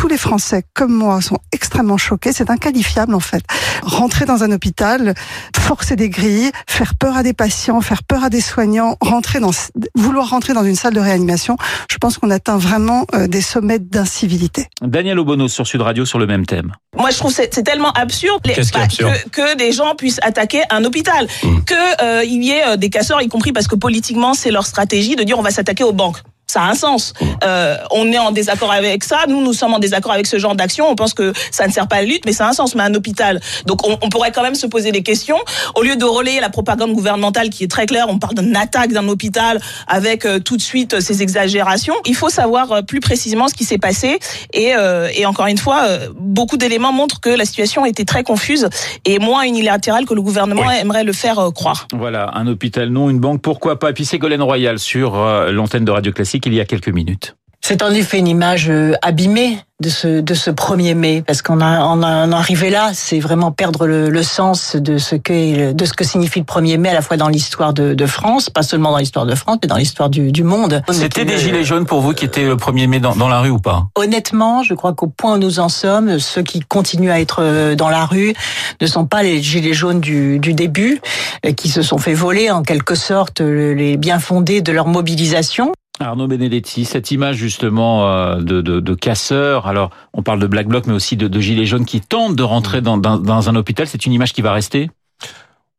Tous 0.00 0.08
les 0.08 0.16
Français, 0.16 0.64
comme 0.72 0.94
moi, 0.94 1.20
sont 1.20 1.36
extrêmement 1.52 1.98
choqués. 1.98 2.32
C'est 2.32 2.48
inqualifiable, 2.48 3.14
en 3.14 3.20
fait. 3.20 3.44
Rentrer 3.82 4.24
dans 4.24 4.42
un 4.42 4.50
hôpital, 4.50 5.12
forcer 5.54 5.94
des 5.94 6.08
grilles, 6.08 6.50
faire 6.66 6.94
peur 6.94 7.18
à 7.18 7.22
des 7.22 7.34
patients, 7.34 7.82
faire 7.82 8.02
peur 8.02 8.24
à 8.24 8.30
des 8.30 8.40
soignants, 8.40 8.96
rentrer 9.02 9.40
dans, 9.40 9.50
vouloir 9.94 10.30
rentrer 10.30 10.54
dans 10.54 10.64
une 10.64 10.74
salle 10.74 10.94
de 10.94 11.00
réanimation, 11.00 11.58
je 11.90 11.98
pense 11.98 12.16
qu'on 12.16 12.30
atteint 12.30 12.56
vraiment 12.56 13.04
euh, 13.14 13.26
des 13.26 13.42
sommets 13.42 13.78
d'incivilité. 13.78 14.68
Daniel 14.80 15.18
Obono 15.18 15.48
sur 15.48 15.66
Sud 15.66 15.82
Radio 15.82 16.06
sur 16.06 16.18
le 16.18 16.26
même 16.26 16.46
thème. 16.46 16.72
Moi, 16.96 17.10
je 17.10 17.18
trouve 17.18 17.30
c'est 17.30 17.52
c'est 17.52 17.62
tellement 17.62 17.92
absurde, 17.92 18.40
les, 18.46 18.54
bah, 18.54 18.86
que, 18.88 19.28
que 19.28 19.56
des 19.58 19.72
gens 19.72 19.94
puissent 19.96 20.20
attaquer 20.22 20.62
un 20.70 20.82
hôpital, 20.86 21.26
que 21.66 22.02
euh, 22.02 22.24
il 22.24 22.42
y 22.42 22.52
ait 22.52 22.66
euh, 22.68 22.76
des 22.78 22.88
casseurs, 22.88 23.20
y 23.20 23.28
compris 23.28 23.52
parce 23.52 23.68
que 23.68 23.74
politiquement 23.74 24.32
c'est 24.32 24.50
leur 24.50 24.64
stratégie 24.64 25.14
de 25.14 25.24
dire 25.24 25.38
on 25.38 25.42
va 25.42 25.50
s'attaquer 25.50 25.84
aux 25.84 25.92
banques. 25.92 26.22
Ça 26.50 26.62
a 26.62 26.70
un 26.70 26.74
sens. 26.74 27.12
Euh, 27.44 27.76
on 27.92 28.10
est 28.10 28.18
en 28.18 28.32
désaccord 28.32 28.72
avec 28.72 29.04
ça. 29.04 29.18
Nous, 29.28 29.40
nous 29.40 29.52
sommes 29.52 29.72
en 29.74 29.78
désaccord 29.78 30.12
avec 30.12 30.26
ce 30.26 30.38
genre 30.38 30.56
d'action. 30.56 30.90
On 30.90 30.96
pense 30.96 31.14
que 31.14 31.32
ça 31.52 31.66
ne 31.68 31.72
sert 31.72 31.86
pas 31.86 31.96
à 31.96 32.00
la 32.00 32.06
lutte, 32.06 32.24
mais 32.26 32.32
ça 32.32 32.46
a 32.46 32.48
un 32.50 32.52
sens. 32.52 32.74
Mais 32.74 32.82
un 32.82 32.94
hôpital, 32.94 33.40
donc 33.66 33.86
on, 33.86 33.96
on 34.02 34.08
pourrait 34.08 34.32
quand 34.32 34.42
même 34.42 34.56
se 34.56 34.66
poser 34.66 34.90
des 34.90 35.02
questions 35.04 35.38
au 35.76 35.82
lieu 35.82 35.94
de 35.94 36.04
relayer 36.04 36.40
la 36.40 36.50
propagande 36.50 36.92
gouvernementale 36.92 37.50
qui 37.50 37.62
est 37.64 37.70
très 37.70 37.86
claire. 37.86 38.06
On 38.08 38.18
parle 38.18 38.34
d'une 38.34 38.56
attaque 38.56 38.92
d'un 38.92 39.06
hôpital 39.08 39.60
avec 39.86 40.24
euh, 40.24 40.40
tout 40.40 40.56
de 40.56 40.62
suite 40.62 40.94
euh, 40.94 41.00
ces 41.00 41.22
exagérations. 41.22 41.94
Il 42.04 42.16
faut 42.16 42.30
savoir 42.30 42.72
euh, 42.72 42.82
plus 42.82 42.98
précisément 43.00 43.46
ce 43.46 43.54
qui 43.54 43.64
s'est 43.64 43.78
passé. 43.78 44.18
Et, 44.52 44.74
euh, 44.76 45.08
et 45.14 45.26
encore 45.26 45.46
une 45.46 45.58
fois, 45.58 45.86
beaucoup 46.18 46.56
d'éléments 46.56 46.92
montrent 46.92 47.20
que 47.20 47.30
la 47.30 47.44
situation 47.44 47.86
était 47.86 48.04
très 48.04 48.24
confuse 48.24 48.68
et 49.04 49.18
moins 49.20 49.42
unilatérale 49.44 50.04
que 50.04 50.14
le 50.14 50.22
gouvernement 50.22 50.62
Oui. 50.66 50.74
aimerait 50.80 51.04
le 51.04 51.12
faire 51.12 51.50
croire. 51.54 51.86
Voilà, 51.92 52.30
un 52.34 52.46
hôpital 52.48 52.88
non, 52.88 53.08
une 53.08 53.20
banque, 53.20 53.40
pourquoi 53.40 53.78
pas. 53.78 53.90
Et 53.90 53.92
puis 53.92 54.04
Ségolène 54.04 54.42
Royal 54.42 54.78
sur 54.78 55.16
l'antenne 55.50 55.84
de 55.84 55.90
Radio 55.90 56.12
Classique 56.12 56.39
il 56.46 56.54
y 56.54 56.60
a 56.60 56.64
quelques 56.64 56.88
minutes. 56.88 57.36
C'est 57.62 57.82
en 57.82 57.90
effet 57.90 58.18
une 58.18 58.28
image 58.28 58.70
euh, 58.70 58.94
abîmée 59.02 59.58
de 59.80 59.88
ce 59.88 60.20
de 60.20 60.34
ce 60.34 60.50
1er 60.50 60.94
mai 60.94 61.22
parce 61.26 61.40
qu'on 61.42 61.60
a 61.60 61.84
on 61.84 62.02
a 62.02 62.26
en 62.26 62.32
arrivé 62.32 62.70
là, 62.70 62.90
c'est 62.94 63.18
vraiment 63.18 63.52
perdre 63.52 63.86
le, 63.86 64.08
le 64.08 64.22
sens 64.22 64.76
de 64.76 64.98
ce 64.98 65.14
que 65.14 65.72
de 65.72 65.84
ce 65.84 65.92
que 65.92 66.04
signifie 66.04 66.40
le 66.40 66.44
1er 66.44 66.78
mai 66.78 66.88
à 66.90 66.94
la 66.94 67.02
fois 67.02 67.16
dans 67.16 67.28
l'histoire 67.28 67.72
de, 67.72 67.94
de 67.94 68.06
France, 68.06 68.50
pas 68.50 68.62
seulement 68.62 68.92
dans 68.92 68.98
l'histoire 68.98 69.26
de 69.26 69.34
France, 69.34 69.58
mais 69.62 69.68
dans 69.68 69.76
l'histoire 69.76 70.10
du, 70.10 70.32
du 70.32 70.42
monde. 70.42 70.82
C'était 70.90 71.24
des 71.24 71.38
gilets 71.38 71.64
jaunes 71.64 71.86
pour 71.86 72.00
vous 72.00 72.12
qui 72.12 72.24
étaient 72.24 72.44
le 72.44 72.56
1er 72.56 72.88
mai 72.88 72.98
dans, 72.98 73.14
dans 73.14 73.28
la 73.28 73.40
rue 73.40 73.50
ou 73.50 73.58
pas? 73.58 73.88
Honnêtement, 73.94 74.62
je 74.62 74.74
crois 74.74 74.92
qu'au 74.94 75.06
point 75.06 75.34
où 75.34 75.38
nous 75.38 75.60
en 75.60 75.68
sommes, 75.68 76.18
ceux 76.18 76.42
qui 76.42 76.60
continuent 76.60 77.10
à 77.10 77.20
être 77.20 77.42
euh, 77.42 77.74
dans 77.74 77.88
la 77.88 78.04
rue 78.04 78.34
ne 78.80 78.86
sont 78.86 79.06
pas 79.06 79.22
les 79.22 79.42
gilets 79.42 79.74
jaunes 79.74 80.00
du, 80.00 80.38
du 80.38 80.54
début, 80.54 81.00
euh, 81.46 81.52
qui 81.52 81.68
se 81.68 81.82
sont 81.82 81.98
fait 81.98 82.14
voler 82.14 82.50
en 82.50 82.62
quelque 82.62 82.94
sorte 82.94 83.40
les 83.40 83.96
bien 83.96 84.18
fondés 84.18 84.60
de 84.60 84.72
leur 84.72 84.86
mobilisation. 84.86 85.72
Arnaud 86.00 86.28
Benedetti, 86.28 86.84
cette 86.84 87.10
image 87.10 87.36
justement 87.36 88.08
euh, 88.08 88.40
de, 88.40 88.60
de, 88.62 88.80
de 88.80 88.94
casseurs, 88.94 89.66
alors 89.66 89.90
on 90.14 90.22
parle 90.22 90.40
de 90.40 90.46
Black 90.46 90.66
Bloc 90.66 90.86
mais 90.86 90.94
aussi 90.94 91.16
de, 91.16 91.28
de 91.28 91.40
gilets 91.40 91.66
jaunes 91.66 91.84
qui 91.84 92.00
tentent 92.00 92.36
de 92.36 92.42
rentrer 92.42 92.80
dans, 92.80 92.96
dans, 92.96 93.18
dans 93.18 93.48
un 93.50 93.56
hôpital, 93.56 93.86
c'est 93.86 94.06
une 94.06 94.12
image 94.12 94.32
qui 94.32 94.42
va 94.42 94.52
rester? 94.52 94.90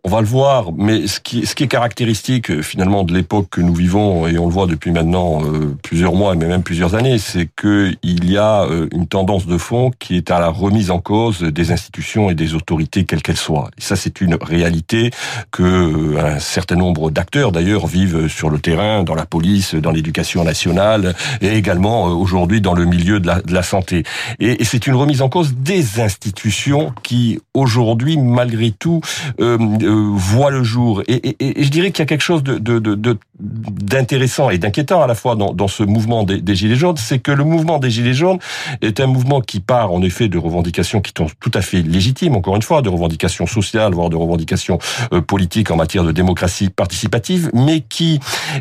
On 0.04 0.10
va 0.10 0.22
le 0.22 0.26
voir, 0.26 0.72
mais 0.76 1.06
ce 1.06 1.20
qui, 1.20 1.46
ce 1.46 1.54
qui 1.54 1.66
est 1.66 1.68
caractéristique 1.68 2.50
euh, 2.50 2.64
finalement 2.64 3.04
de 3.04 3.14
l'époque 3.14 3.50
que 3.52 3.62
nous 3.62 3.76
vivons 3.76 4.28
et 4.28 4.40
on 4.40 4.48
le 4.48 4.52
voit 4.52 4.66
depuis 4.66 4.90
maintenant 4.90 5.44
euh, 5.44 5.78
plusieurs 5.84 6.16
mois, 6.16 6.34
mais 6.34 6.48
même 6.48 6.64
plusieurs 6.64 6.96
années, 6.96 7.20
c'est 7.20 7.48
que 7.56 7.92
il 8.02 8.28
y 8.28 8.36
a 8.36 8.64
euh, 8.64 8.88
une 8.92 9.06
tendance 9.06 9.46
de 9.46 9.60
fond 9.60 9.92
qui 10.00 10.18
est 10.18 10.32
à 10.32 10.40
la 10.40 10.50
remise 10.50 10.90
en 10.90 11.00
cause 11.00 11.42
des 11.42 11.72
institutions 11.72 12.32
et 12.32 12.34
des 12.34 12.56
autorités 12.56 13.04
quelles 13.04 13.22
qu'elles 13.22 13.38
soient. 13.38 13.70
Et 13.78 13.82
ça, 13.82 13.96
c'est 13.96 14.22
une 14.22 14.40
réalité 14.42 15.12
que 15.52 15.62
euh, 15.62 16.36
un 16.36 16.40
certain 16.40 16.78
nombre 16.78 17.12
d'acteurs 17.12 17.52
d'ailleurs 17.52 17.86
vivent 17.86 18.28
sur 18.28 18.50
le 18.50 18.58
terrain, 18.58 19.04
dans 19.04 19.14
la 19.14 19.28
police, 19.28 19.76
dans 19.76 19.92
l'éducation 19.92 20.44
nationale 20.44 21.14
et 21.42 21.50
également 21.50 22.08
euh, 22.08 22.14
aujourd'hui 22.14 22.60
dans 22.60 22.74
le 22.74 22.86
milieu 22.86 23.20
de 23.20 23.28
la, 23.28 23.40
de 23.40 23.54
la 23.54 23.62
santé. 23.62 24.02
Et, 24.40 24.64
et 24.64 24.66
c'est 24.66 24.88
une 24.88 24.96
remise 24.96 25.22
en 25.22 25.30
cause 25.30 25.54
des 25.54 26.02
institutions 26.02 26.92
qui 27.04 27.40
aujourd'hui, 27.54 28.18
malgré 28.18 28.72
tout, 28.72 29.02
euh, 29.40 29.60
voit 29.92 30.52
le 30.52 30.64
jour. 30.64 31.04
Et, 31.08 31.36
je 31.40 31.70
dirais 31.70 31.92
qu'il 31.92 32.00
y 32.00 32.04
a 32.04 32.06
quelque 32.06 32.22
chose 32.22 32.44
de 32.44 32.60
d'intéressant 33.42 34.50
et 34.50 34.58
d'inquiétant 34.58 35.02
à 35.02 35.08
la 35.08 35.16
fois 35.16 35.36
dans, 35.36 35.54
dans 35.54 35.68
ce 35.68 35.84
mouvement 35.84 36.24
des, 36.24 36.42
des 36.42 36.56
Gilets 36.56 36.76
jaunes, 36.76 36.98
c'est 36.98 37.20
que 37.20 37.32
le 37.32 37.44
mouvement 37.44 37.80
des 37.80 37.90
Gilets 37.90 38.14
jaunes 38.14 38.40
est 38.82 39.00
un 39.00 39.08
mouvement 39.08 39.42
qui 39.42 39.60
part 39.60 39.92
en 39.92 40.02
effet 40.02 40.28
de 40.28 40.38
revendications 40.38 41.02
qui 41.02 41.12
sont 41.18 41.28
tout 41.40 41.52
à 41.54 41.62
fait 41.62 41.82
légitimes, 41.82 42.36
encore 42.36 42.56
une 42.56 42.62
fois, 42.62 42.82
de 42.82 42.90
revendications 42.90 43.48
sociales, 43.48 43.94
voire 43.94 44.10
de 44.10 44.16
revendications 44.16 44.78
euh, 45.14 45.22
politiques 45.22 45.72
en 45.72 45.76
matière 45.76 46.04
de 46.04 46.12
démocratie 46.12 46.70
participative, 46.70 47.50
mais 47.54 47.82
qui 47.82 48.20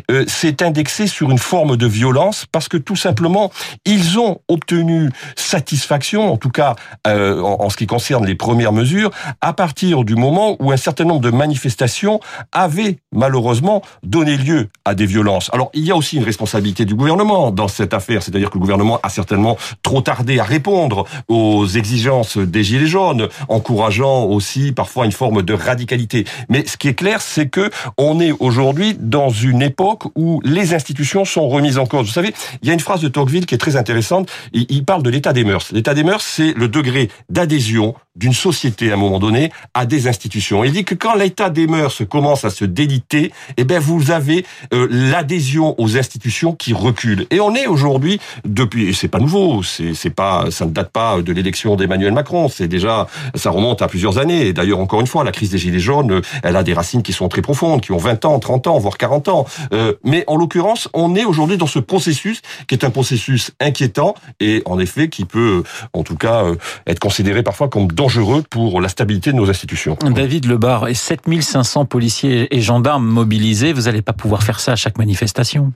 euh, 0.09 0.25
s'est 0.27 0.63
indexé 0.63 1.07
sur 1.07 1.29
une 1.29 1.37
forme 1.37 1.77
de 1.77 1.87
violence 1.87 2.45
parce 2.51 2.67
que 2.67 2.77
tout 2.77 2.95
simplement, 2.95 3.51
ils 3.85 4.17
ont 4.19 4.39
obtenu 4.47 5.09
satisfaction, 5.35 6.31
en 6.31 6.37
tout 6.37 6.49
cas 6.49 6.75
euh, 7.07 7.41
en, 7.41 7.65
en 7.65 7.69
ce 7.69 7.77
qui 7.77 7.87
concerne 7.87 8.25
les 8.25 8.35
premières 8.35 8.73
mesures, 8.73 9.11
à 9.41 9.53
partir 9.53 10.03
du 10.03 10.15
moment 10.15 10.57
où 10.59 10.71
un 10.71 10.77
certain 10.77 11.05
nombre 11.05 11.21
de 11.21 11.31
manifestations 11.31 12.19
avaient 12.51 12.97
malheureusement 13.11 13.81
donné 14.03 14.37
lieu 14.37 14.69
à 14.85 14.95
des 14.95 15.05
violences. 15.05 15.49
Alors 15.53 15.69
il 15.73 15.85
y 15.85 15.91
a 15.91 15.95
aussi 15.95 16.17
une 16.17 16.23
responsabilité 16.23 16.85
du 16.85 16.95
gouvernement 16.95 17.51
dans 17.51 17.67
cette 17.67 17.93
affaire, 17.93 18.23
c'est-à-dire 18.23 18.49
que 18.49 18.55
le 18.55 18.61
gouvernement 18.61 18.99
a 19.03 19.09
certainement 19.09 19.57
trop 19.83 20.01
tardé 20.01 20.39
à 20.39 20.43
répondre 20.43 21.05
aux 21.27 21.67
exigences 21.67 22.37
des 22.37 22.63
Gilets 22.63 22.87
jaunes, 22.87 23.27
encourageant 23.47 24.23
aussi 24.25 24.71
parfois 24.71 25.05
une 25.05 25.11
forme 25.11 25.43
de 25.43 25.53
radicalité. 25.53 26.25
Mais 26.49 26.65
ce 26.65 26.77
qui 26.77 26.87
est 26.87 26.95
clair, 26.95 27.21
c'est 27.21 27.47
que 27.47 27.69
on 27.97 28.19
est 28.19 28.31
aujourd'hui 28.39 28.95
dans 28.99 29.29
une 29.29 29.61
époque 29.61 30.05
où 30.15 30.41
les 30.43 30.73
institutions 30.73 31.25
sont 31.25 31.47
remises 31.47 31.77
en 31.77 31.85
cause. 31.85 32.07
Vous 32.07 32.13
savez, 32.13 32.33
il 32.61 32.67
y 32.67 32.71
a 32.71 32.73
une 32.73 32.79
phrase 32.79 33.01
de 33.01 33.07
Tocqueville 33.07 33.45
qui 33.45 33.55
est 33.55 33.59
très 33.59 33.75
intéressante. 33.75 34.29
Il 34.53 34.83
parle 34.85 35.03
de 35.03 35.09
l'état 35.09 35.33
des 35.33 35.43
mœurs. 35.43 35.71
L'état 35.71 35.93
des 35.93 36.03
mœurs, 36.03 36.23
c'est 36.23 36.53
le 36.53 36.67
degré 36.67 37.09
d'adhésion 37.29 37.93
d'une 38.15 38.33
société 38.33 38.91
à 38.91 38.95
un 38.95 38.97
moment 38.97 39.19
donné 39.19 39.51
à 39.73 39.85
des 39.85 40.07
institutions. 40.07 40.63
Il 40.63 40.73
dit 40.73 40.83
que 40.83 40.95
quand 40.95 41.15
l'état 41.15 41.49
des 41.49 41.67
mœurs 41.67 42.03
commence 42.09 42.43
à 42.43 42.49
se 42.49 42.65
déliter, 42.65 43.31
eh 43.57 43.63
ben 43.63 43.79
vous 43.79 44.11
avez 44.11 44.45
euh, 44.73 44.87
l'adhésion 44.89 45.75
aux 45.79 45.97
institutions 45.97 46.53
qui 46.53 46.73
recule. 46.73 47.25
Et 47.31 47.39
on 47.39 47.55
est 47.55 47.67
aujourd'hui 47.67 48.19
depuis, 48.45 48.93
c'est 48.93 49.07
pas 49.07 49.19
nouveau, 49.19 49.61
c'est 49.63 50.09
pas, 50.09 50.45
ça 50.51 50.65
ne 50.65 50.71
date 50.71 50.91
pas 50.91 51.21
de 51.21 51.33
l'élection 51.33 51.75
d'Emmanuel 51.75 52.13
Macron. 52.13 52.47
C'est 52.49 52.67
déjà, 52.67 53.07
ça 53.35 53.49
remonte 53.49 53.81
à 53.81 53.87
plusieurs 53.87 54.17
années. 54.17 54.47
Et 54.47 54.53
d'ailleurs, 54.53 54.79
encore 54.79 55.01
une 55.01 55.07
fois, 55.07 55.23
la 55.23 55.31
crise 55.31 55.51
des 55.51 55.57
gilets 55.57 55.79
jaunes, 55.79 56.21
elle 56.43 56.55
a 56.55 56.63
des 56.63 56.73
racines 56.73 57.03
qui 57.03 57.13
sont 57.13 57.29
très 57.29 57.41
profondes, 57.41 57.81
qui 57.81 57.91
ont 57.91 57.97
20 57.97 58.25
ans, 58.25 58.39
30 58.39 58.67
ans, 58.67 58.79
voire 58.79 58.97
40 58.97 59.27
ans. 59.29 59.45
Euh, 59.73 59.93
mais 60.03 60.23
en 60.27 60.35
l'occurrence, 60.35 60.89
on 60.93 61.15
est 61.15 61.25
aujourd'hui 61.25 61.57
dans 61.57 61.67
ce 61.67 61.79
processus 61.79 62.41
qui 62.67 62.75
est 62.75 62.83
un 62.83 62.89
processus 62.89 63.51
inquiétant 63.59 64.15
et 64.39 64.61
en 64.65 64.79
effet 64.79 65.09
qui 65.09 65.25
peut, 65.25 65.63
en 65.93 66.03
tout 66.03 66.15
cas, 66.15 66.43
euh, 66.43 66.55
être 66.87 66.99
considéré 66.99 67.43
parfois 67.43 67.69
comme 67.69 67.87
dangereux 67.87 68.43
pour 68.49 68.81
la 68.81 68.89
stabilité 68.89 69.31
de 69.31 69.37
nos 69.37 69.49
institutions. 69.49 69.97
David 70.01 70.45
Lebar, 70.45 70.87
et 70.87 70.93
7500 70.93 71.85
policiers 71.85 72.55
et 72.55 72.61
gendarmes 72.61 73.05
mobilisés, 73.05 73.73
vous 73.73 73.83
n'allez 73.83 74.01
pas 74.01 74.13
pouvoir 74.13 74.43
faire 74.43 74.50
ça 74.59 74.73
à 74.73 74.75
chaque 74.75 74.97
manifestation. 74.97 75.73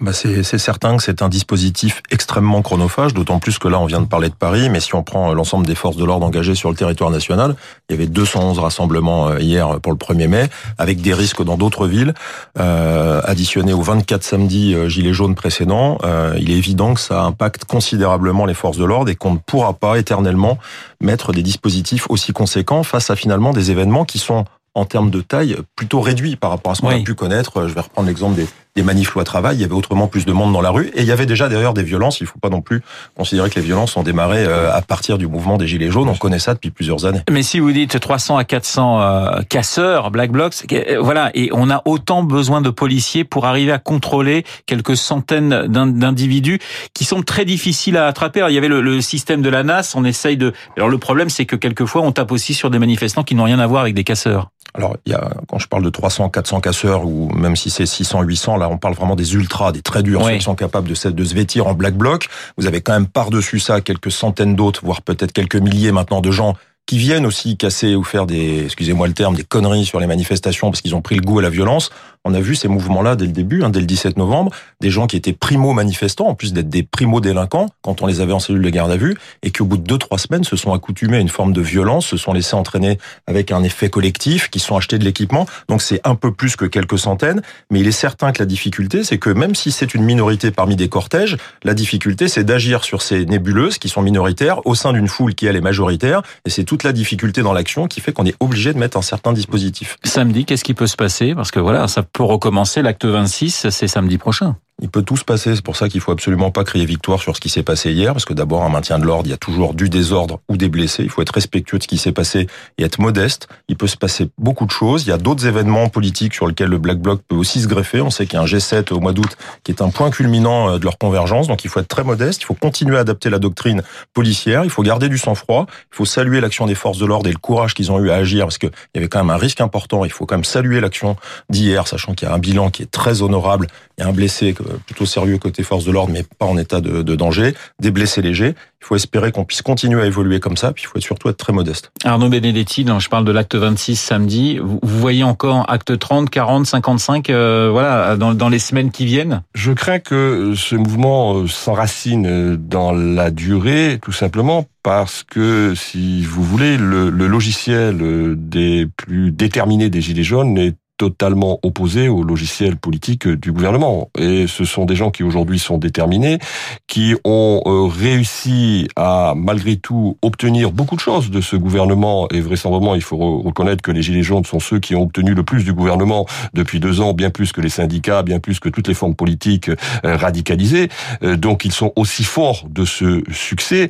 Bah 0.00 0.12
c'est 0.12 0.58
certain 0.58 0.96
que 0.96 1.02
c'est 1.02 1.22
un 1.22 1.28
dispositif 1.28 2.02
extrêmement 2.10 2.62
chronophage, 2.62 3.14
d'autant 3.14 3.40
plus 3.40 3.58
que 3.58 3.66
là 3.66 3.80
on 3.80 3.86
vient 3.86 4.00
de 4.00 4.06
parler 4.06 4.28
de 4.28 4.34
Paris, 4.34 4.70
mais 4.70 4.78
si 4.78 4.94
on 4.94 5.02
prend 5.02 5.34
l'ensemble 5.34 5.66
des 5.66 5.74
forces 5.74 5.96
de 5.96 6.04
l'ordre 6.04 6.24
engagées 6.24 6.54
sur 6.54 6.70
le 6.70 6.76
territoire 6.76 7.10
national, 7.10 7.56
il 7.88 7.94
y 7.94 7.98
avait 7.98 8.06
211 8.06 8.60
rassemblements 8.60 9.30
euh, 9.30 9.40
hier 9.40 9.80
pour 9.80 9.90
le 9.90 9.98
1er 9.98 10.28
mai, 10.28 10.48
avec 10.78 11.00
des 11.00 11.14
risques 11.14 11.42
dans 11.42 11.56
d'autres 11.56 11.88
villes, 11.88 12.14
euh, 12.60 13.20
additionnés 13.24 13.72
aux 13.72 13.82
24 13.82 14.22
samedis 14.22 14.74
euh, 14.74 14.88
gilets 14.88 15.12
jaunes 15.12 15.34
précédents, 15.34 15.98
euh, 16.04 16.34
il 16.38 16.52
est 16.52 16.56
évident 16.56 16.94
que 16.94 17.00
ça 17.00 17.22
impacte 17.22 17.64
considérablement 17.64 18.46
les 18.46 18.54
forces 18.54 18.78
de 18.78 18.84
l'ordre 18.84 19.10
et 19.10 19.16
qu'on 19.16 19.32
ne 19.32 19.38
pourra 19.38 19.72
pas 19.72 19.98
éternellement 19.98 20.58
mettre 21.00 21.32
des 21.32 21.42
dispositifs 21.42 22.06
aussi 22.08 22.32
conséquents 22.32 22.84
face 22.84 23.10
à 23.10 23.16
finalement 23.16 23.52
des 23.52 23.72
événements 23.72 24.04
qui 24.04 24.18
sont 24.18 24.44
en 24.78 24.84
termes 24.84 25.10
de 25.10 25.20
taille 25.20 25.56
plutôt 25.76 26.00
réduits 26.00 26.36
par 26.36 26.50
rapport 26.50 26.72
à 26.72 26.74
ce 26.74 26.80
qu'on 26.80 26.88
a 26.88 26.98
pu 26.98 27.14
connaître. 27.14 27.66
Je 27.68 27.74
vais 27.74 27.80
reprendre 27.80 28.08
l'exemple 28.08 28.36
des, 28.36 28.46
des 28.78 28.84
manifs 28.84 29.12
loi 29.14 29.24
travail, 29.24 29.56
il 29.56 29.60
y 29.60 29.64
avait 29.64 29.74
autrement 29.74 30.06
plus 30.06 30.24
de 30.24 30.32
monde 30.32 30.52
dans 30.52 30.60
la 30.60 30.70
rue 30.70 30.90
et 30.94 31.00
il 31.00 31.04
y 31.04 31.10
avait 31.10 31.26
déjà 31.26 31.48
d'ailleurs 31.48 31.74
des 31.74 31.82
violences. 31.82 32.20
Il 32.20 32.24
ne 32.24 32.28
faut 32.28 32.38
pas 32.38 32.48
non 32.48 32.60
plus 32.60 32.80
considérer 33.16 33.50
que 33.50 33.56
les 33.56 33.66
violences 33.66 33.96
ont 33.96 34.04
démarré 34.04 34.44
euh, 34.44 34.72
à 34.72 34.82
partir 34.82 35.18
du 35.18 35.26
mouvement 35.26 35.56
des 35.56 35.66
Gilets 35.66 35.90
jaunes. 35.90 36.08
On 36.08 36.14
connaît 36.14 36.38
ça 36.38 36.54
depuis 36.54 36.70
plusieurs 36.70 37.04
années. 37.04 37.22
Mais 37.28 37.42
si 37.42 37.58
vous 37.58 37.72
dites 37.72 37.98
300 37.98 38.36
à 38.36 38.44
400 38.44 39.00
euh, 39.00 39.42
casseurs, 39.48 40.12
black 40.12 40.30
blocs, 40.30 40.54
euh, 40.72 40.98
voilà, 41.00 41.32
et 41.34 41.50
on 41.52 41.70
a 41.70 41.82
autant 41.86 42.22
besoin 42.22 42.60
de 42.60 42.70
policiers 42.70 43.24
pour 43.24 43.46
arriver 43.46 43.72
à 43.72 43.78
contrôler 43.78 44.44
quelques 44.66 44.96
centaines 44.96 45.66
d'individus 45.66 46.60
qui 46.94 47.04
sont 47.04 47.22
très 47.22 47.44
difficiles 47.44 47.96
à 47.96 48.06
attraper. 48.06 48.40
Alors, 48.40 48.50
il 48.50 48.54
y 48.54 48.58
avait 48.58 48.68
le, 48.68 48.80
le, 48.80 49.00
système 49.00 49.42
de 49.42 49.48
la 49.48 49.64
NAS, 49.64 49.94
on 49.96 50.04
essaye 50.04 50.36
de. 50.36 50.52
Alors 50.76 50.88
le 50.88 50.98
problème, 50.98 51.30
c'est 51.30 51.46
que 51.46 51.56
quelquefois 51.56 52.02
on 52.02 52.12
tape 52.12 52.30
aussi 52.30 52.54
sur 52.54 52.70
des 52.70 52.78
manifestants 52.78 53.24
qui 53.24 53.34
n'ont 53.34 53.44
rien 53.44 53.58
à 53.58 53.66
voir 53.66 53.82
avec 53.82 53.94
des 53.94 54.04
casseurs. 54.04 54.50
Alors, 54.74 54.96
il 55.06 55.12
y 55.12 55.14
a, 55.14 55.30
quand 55.48 55.58
je 55.58 55.66
parle 55.66 55.82
de 55.82 55.90
300, 55.90 56.28
400 56.28 56.60
casseurs, 56.60 57.06
ou 57.06 57.30
même 57.30 57.56
si 57.56 57.70
c'est 57.70 57.86
600, 57.86 58.22
800, 58.22 58.56
là, 58.58 58.68
on 58.68 58.78
parle 58.78 58.94
vraiment 58.94 59.16
des 59.16 59.34
ultras, 59.34 59.72
des 59.72 59.82
très 59.82 60.02
durs, 60.02 60.24
ceux 60.24 60.36
qui 60.36 60.42
sont 60.42 60.54
capables 60.54 60.88
de, 60.88 61.10
de 61.10 61.24
se 61.24 61.34
vêtir 61.34 61.66
en 61.66 61.74
black 61.74 61.94
bloc. 61.94 62.28
Vous 62.56 62.66
avez 62.66 62.80
quand 62.80 62.92
même 62.92 63.06
par-dessus 63.06 63.58
ça 63.58 63.80
quelques 63.80 64.12
centaines 64.12 64.54
d'autres, 64.54 64.84
voire 64.84 65.02
peut-être 65.02 65.32
quelques 65.32 65.56
milliers 65.56 65.92
maintenant 65.92 66.20
de 66.20 66.30
gens 66.30 66.54
qui 66.88 66.96
viennent 66.96 67.26
aussi 67.26 67.58
casser 67.58 67.94
ou 67.94 68.02
faire 68.02 68.24
des, 68.24 68.64
excusez-moi 68.64 69.06
le 69.06 69.12
terme, 69.12 69.34
des 69.34 69.44
conneries 69.44 69.84
sur 69.84 70.00
les 70.00 70.06
manifestations 70.06 70.70
parce 70.70 70.80
qu'ils 70.80 70.94
ont 70.94 71.02
pris 71.02 71.16
le 71.16 71.20
goût 71.20 71.38
à 71.38 71.42
la 71.42 71.50
violence. 71.50 71.90
On 72.24 72.34
a 72.34 72.40
vu 72.40 72.54
ces 72.54 72.68
mouvements-là 72.68 73.16
dès 73.16 73.26
le 73.26 73.32
début, 73.32 73.62
hein, 73.62 73.70
dès 73.70 73.80
le 73.80 73.86
17 73.86 74.16
novembre, 74.16 74.52
des 74.80 74.90
gens 74.90 75.06
qui 75.06 75.16
étaient 75.16 75.32
primo-manifestants, 75.32 76.26
en 76.26 76.34
plus 76.34 76.52
d'être 76.52 76.68
des 76.68 76.82
primo-délinquants, 76.82 77.68
quand 77.82 78.02
on 78.02 78.06
les 78.06 78.20
avait 78.20 78.32
en 78.32 78.40
cellule 78.40 78.62
de 78.62 78.70
garde 78.70 78.90
à 78.90 78.96
vue, 78.96 79.16
et 79.42 79.50
qui 79.50 79.62
au 79.62 79.66
bout 79.66 79.78
de 79.78 79.84
deux, 79.84 79.98
trois 79.98 80.18
semaines 80.18 80.44
se 80.44 80.56
sont 80.56 80.72
accoutumés 80.72 81.16
à 81.16 81.20
une 81.20 81.28
forme 81.28 81.52
de 81.52 81.60
violence, 81.60 82.06
se 82.06 82.16
sont 82.16 82.32
laissés 82.32 82.54
entraîner 82.54 82.98
avec 83.26 83.52
un 83.52 83.62
effet 83.62 83.88
collectif, 83.88 84.48
qui 84.50 84.58
sont 84.58 84.76
achetés 84.76 84.98
de 84.98 85.04
l'équipement. 85.04 85.46
Donc 85.68 85.82
c'est 85.82 86.00
un 86.04 86.14
peu 86.14 86.32
plus 86.32 86.56
que 86.56 86.64
quelques 86.64 86.98
centaines, 86.98 87.42
mais 87.70 87.80
il 87.80 87.86
est 87.86 87.92
certain 87.92 88.32
que 88.32 88.40
la 88.40 88.46
difficulté, 88.46 89.04
c'est 89.04 89.18
que 89.18 89.30
même 89.30 89.54
si 89.54 89.72
c'est 89.72 89.94
une 89.94 90.04
minorité 90.04 90.50
parmi 90.50 90.76
des 90.76 90.88
cortèges, 90.88 91.36
la 91.62 91.74
difficulté, 91.74 92.28
c'est 92.28 92.44
d'agir 92.44 92.84
sur 92.84 93.02
ces 93.02 93.24
nébuleuses 93.26 93.78
qui 93.78 93.88
sont 93.88 94.02
minoritaires 94.02 94.66
au 94.66 94.74
sein 94.74 94.92
d'une 94.92 95.08
foule 95.08 95.34
qui, 95.34 95.46
elle, 95.46 95.56
est 95.56 95.60
majoritaire, 95.60 96.22
et 96.44 96.50
c'est 96.50 96.64
toute 96.64 96.84
la 96.84 96.92
difficulté 96.92 97.42
dans 97.42 97.52
l'action 97.52 97.86
qui 97.86 98.00
fait 98.00 98.12
qu'on 98.12 98.26
est 98.26 98.36
obligé 98.40 98.72
de 98.72 98.78
mettre 98.78 98.96
un 98.96 99.02
certain 99.02 99.32
dispositif. 99.32 99.96
Samedi, 100.04 100.44
qu'est-ce 100.44 100.64
qui 100.64 100.74
peut 100.74 100.86
se 100.86 100.96
passer? 100.96 101.34
Parce 101.34 101.50
que 101.50 101.60
voilà, 101.60 101.88
ça 101.88 102.02
recommencer. 102.26 102.82
L'acte 102.82 103.04
26, 103.04 103.68
c'est 103.70 103.88
samedi 103.88 104.18
prochain. 104.18 104.56
Il 104.80 104.88
peut 104.88 105.02
tout 105.02 105.16
se 105.16 105.24
passer, 105.24 105.56
c'est 105.56 105.64
pour 105.64 105.76
ça 105.76 105.88
qu'il 105.88 106.00
faut 106.00 106.12
absolument 106.12 106.52
pas 106.52 106.62
crier 106.62 106.86
victoire 106.86 107.20
sur 107.20 107.34
ce 107.34 107.40
qui 107.40 107.48
s'est 107.48 107.64
passé 107.64 107.90
hier, 107.90 108.12
parce 108.12 108.24
que 108.24 108.32
d'abord, 108.32 108.62
un 108.62 108.68
maintien 108.68 109.00
de 109.00 109.04
l'ordre, 109.04 109.26
il 109.26 109.30
y 109.30 109.34
a 109.34 109.38
toujours 109.38 109.74
du 109.74 109.88
désordre 109.88 110.38
ou 110.48 110.56
des 110.56 110.68
blessés. 110.68 111.02
Il 111.02 111.10
faut 111.10 111.20
être 111.20 111.34
respectueux 111.34 111.78
de 111.78 111.82
ce 111.82 111.88
qui 111.88 111.98
s'est 111.98 112.12
passé 112.12 112.46
et 112.78 112.84
être 112.84 113.00
modeste. 113.00 113.48
Il 113.66 113.76
peut 113.76 113.88
se 113.88 113.96
passer 113.96 114.30
beaucoup 114.38 114.66
de 114.66 114.70
choses. 114.70 115.04
Il 115.04 115.08
y 115.08 115.12
a 115.12 115.18
d'autres 115.18 115.46
événements 115.46 115.88
politiques 115.88 116.32
sur 116.32 116.46
lesquels 116.46 116.68
le 116.68 116.78
Black 116.78 116.98
Bloc 116.98 117.22
peut 117.26 117.34
aussi 117.34 117.60
se 117.60 117.66
greffer. 117.66 118.00
On 118.00 118.10
sait 118.10 118.26
qu'il 118.26 118.34
y 118.34 118.36
a 118.36 118.42
un 118.42 118.46
G7 118.46 118.92
au 118.92 119.00
mois 119.00 119.12
d'août 119.12 119.36
qui 119.64 119.72
est 119.72 119.82
un 119.82 119.90
point 119.90 120.10
culminant 120.10 120.70
euh, 120.70 120.78
de 120.78 120.84
leur 120.84 120.96
convergence, 120.96 121.48
donc 121.48 121.64
il 121.64 121.70
faut 121.70 121.80
être 121.80 121.88
très 121.88 122.04
modeste. 122.04 122.42
Il 122.42 122.46
faut 122.46 122.54
continuer 122.54 122.98
à 122.98 123.00
adapter 123.00 123.30
la 123.30 123.40
doctrine 123.40 123.82
policière. 124.14 124.62
Il 124.62 124.70
faut 124.70 124.84
garder 124.84 125.08
du 125.08 125.18
sang-froid. 125.18 125.66
Il 125.92 125.96
faut 125.96 126.04
saluer 126.04 126.40
l'action 126.40 126.66
des 126.66 126.76
forces 126.76 126.98
de 126.98 127.06
l'ordre 127.06 127.28
et 127.28 127.32
le 127.32 127.38
courage 127.38 127.74
qu'ils 127.74 127.90
ont 127.90 127.98
eu 127.98 128.10
à 128.10 128.14
agir, 128.14 128.44
parce 128.44 128.58
qu'il 128.58 128.70
y 128.94 128.98
avait 128.98 129.08
quand 129.08 129.18
même 129.18 129.30
un 129.30 129.38
risque 129.38 129.60
important. 129.60 130.04
Il 130.04 130.12
faut 130.12 130.24
quand 130.24 130.36
même 130.36 130.44
saluer 130.44 130.80
l'action 130.80 131.16
d'hier, 131.50 131.88
sachant 131.88 132.14
qu'il 132.14 132.28
y 132.28 132.30
a 132.30 132.34
un 132.34 132.38
bilan 132.38 132.70
qui 132.70 132.84
est 132.84 132.90
très 132.90 133.22
honorable. 133.22 133.66
Il 133.96 134.02
y 134.02 134.04
a 134.04 134.08
un 134.08 134.12
blessé 134.12 134.54
plutôt 134.86 135.06
sérieux 135.06 135.38
côté 135.38 135.62
force 135.62 135.84
de 135.84 135.92
l'ordre, 135.92 136.12
mais 136.12 136.24
pas 136.38 136.46
en 136.46 136.56
état 136.56 136.80
de, 136.80 137.02
de, 137.02 137.16
danger, 137.16 137.54
des 137.80 137.90
blessés 137.90 138.22
légers. 138.22 138.54
Il 138.80 138.86
faut 138.86 138.96
espérer 138.96 139.32
qu'on 139.32 139.44
puisse 139.44 139.62
continuer 139.62 140.02
à 140.02 140.06
évoluer 140.06 140.40
comme 140.40 140.56
ça, 140.56 140.72
puis 140.72 140.84
il 140.84 140.86
faut 140.86 141.00
surtout 141.00 141.28
être 141.28 141.36
très 141.36 141.52
modeste. 141.52 141.90
Arnaud 142.04 142.28
Benedetti, 142.28 142.86
je 142.98 143.08
parle 143.08 143.24
de 143.24 143.32
l'acte 143.32 143.54
26 143.54 143.96
samedi, 143.96 144.58
vous 144.58 144.78
voyez 144.82 145.24
encore 145.24 145.68
acte 145.68 145.98
30, 145.98 146.30
40, 146.30 146.66
55, 146.66 147.30
euh, 147.30 147.68
voilà, 147.70 148.16
dans, 148.16 148.34
dans, 148.34 148.48
les 148.48 148.58
semaines 148.58 148.90
qui 148.90 149.04
viennent? 149.04 149.42
Je 149.54 149.72
crains 149.72 149.98
que 149.98 150.54
ce 150.56 150.76
mouvement 150.76 151.38
euh, 151.38 151.46
s'enracine 151.46 152.56
dans 152.56 152.92
la 152.92 153.30
durée, 153.30 153.98
tout 154.02 154.12
simplement 154.12 154.66
parce 154.82 155.22
que, 155.22 155.74
si 155.74 156.22
vous 156.22 156.42
voulez, 156.42 156.78
le, 156.78 157.10
le 157.10 157.26
logiciel 157.26 157.98
des 158.36 158.88
plus 158.96 159.32
déterminés 159.32 159.90
des 159.90 160.00
Gilets 160.00 160.22
jaunes 160.22 160.56
est 160.56 160.76
totalement 160.98 161.60
opposé 161.62 162.08
au 162.08 162.22
logiciel 162.22 162.76
politique 162.76 163.28
du 163.28 163.52
gouvernement. 163.52 164.10
Et 164.18 164.46
ce 164.46 164.64
sont 164.64 164.84
des 164.84 164.96
gens 164.96 165.10
qui 165.10 165.22
aujourd'hui 165.22 165.58
sont 165.58 165.78
déterminés, 165.78 166.38
qui 166.86 167.14
ont 167.24 167.62
euh, 167.64 167.86
réussi 167.86 168.88
à, 168.96 169.34
malgré 169.36 169.76
tout, 169.76 170.18
obtenir 170.22 170.72
beaucoup 170.72 170.96
de 170.96 171.00
choses 171.00 171.30
de 171.30 171.40
ce 171.40 171.56
gouvernement. 171.56 172.28
Et 172.32 172.40
vraisemblablement, 172.40 172.96
il 172.96 173.02
faut 173.02 173.38
reconnaître 173.38 173.80
que 173.82 173.92
les 173.92 174.02
Gilets 174.02 174.24
jaunes 174.24 174.44
sont 174.44 174.60
ceux 174.60 174.80
qui 174.80 174.94
ont 174.96 175.02
obtenu 175.02 175.34
le 175.34 175.44
plus 175.44 175.64
du 175.64 175.72
gouvernement 175.72 176.26
depuis 176.52 176.80
deux 176.80 177.00
ans, 177.00 177.14
bien 177.14 177.30
plus 177.30 177.52
que 177.52 177.60
les 177.60 177.68
syndicats, 177.68 178.22
bien 178.22 178.40
plus 178.40 178.58
que 178.58 178.68
toutes 178.68 178.88
les 178.88 178.94
formes 178.94 179.14
politiques 179.14 179.68
euh, 179.68 180.16
radicalisées. 180.16 180.88
Euh, 181.22 181.36
donc 181.36 181.64
ils 181.64 181.72
sont 181.72 181.92
aussi 181.94 182.24
forts 182.24 182.64
de 182.68 182.84
ce 182.84 183.22
succès. 183.32 183.88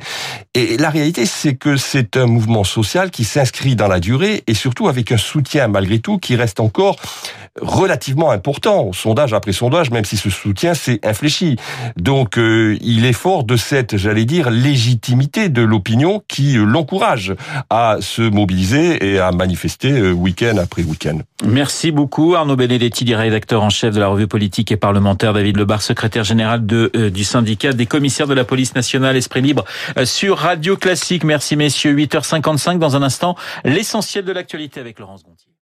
Et 0.53 0.77
la 0.77 0.91
réalité, 0.91 1.25
c'est 1.25 1.55
que 1.55 1.75
c'est 1.75 2.17
un 2.17 2.27
mouvement 2.27 2.63
social 2.63 3.09
qui 3.09 3.23
s'inscrit 3.23 3.75
dans 3.75 3.87
la 3.87 3.99
durée 3.99 4.43
et 4.45 4.53
surtout 4.53 4.87
avec 4.87 5.11
un 5.11 5.17
soutien, 5.17 5.67
malgré 5.67 5.99
tout, 5.99 6.19
qui 6.19 6.35
reste 6.35 6.59
encore 6.59 6.98
relativement 7.61 8.31
important, 8.31 8.91
sondage 8.93 9.33
après 9.33 9.51
sondage, 9.51 9.91
même 9.91 10.05
si 10.05 10.17
ce 10.17 10.29
soutien 10.29 10.73
s'est 10.73 10.99
infléchi. 11.03 11.57
Donc 11.97 12.37
euh, 12.37 12.77
il 12.81 13.05
est 13.05 13.13
fort 13.13 13.43
de 13.43 13.55
cette, 13.55 13.97
j'allais 13.97 14.25
dire, 14.25 14.49
légitimité 14.49 15.49
de 15.49 15.61
l'opinion 15.61 16.23
qui 16.27 16.57
euh, 16.57 16.63
l'encourage 16.63 17.35
à 17.69 17.97
se 18.01 18.21
mobiliser 18.21 19.13
et 19.13 19.19
à 19.19 19.31
manifester 19.31 19.91
euh, 19.91 20.11
week-end 20.11 20.57
après 20.57 20.83
week-end. 20.83 21.19
Merci 21.45 21.91
beaucoup 21.91 22.35
Arnaud 22.35 22.55
Benedetti, 22.55 23.13
rédacteur 23.13 23.63
en 23.63 23.69
chef 23.69 23.93
de 23.93 23.99
la 23.99 24.07
revue 24.07 24.27
politique 24.27 24.71
et 24.71 24.77
parlementaire, 24.77 25.33
David 25.33 25.57
Lebar, 25.57 25.81
secrétaire 25.81 26.23
général 26.23 26.65
de, 26.65 27.09
du 27.13 27.23
syndicat 27.23 27.73
des 27.73 27.85
commissaires 27.85 28.27
de 28.27 28.33
la 28.33 28.43
police 28.43 28.75
nationale 28.75 29.15
Esprit 29.15 29.41
Libre 29.41 29.63
sur 30.03 30.37
Radio 30.37 30.75
Classique. 30.75 31.23
Merci 31.23 31.55
messieurs, 31.55 31.95
8h55 31.95 32.77
dans 32.77 32.95
un 32.95 33.03
instant, 33.03 33.35
l'essentiel 33.63 34.25
de 34.25 34.31
l'actualité 34.31 34.79
avec 34.79 34.99
Laurence 34.99 35.23
Gontier. 35.23 35.48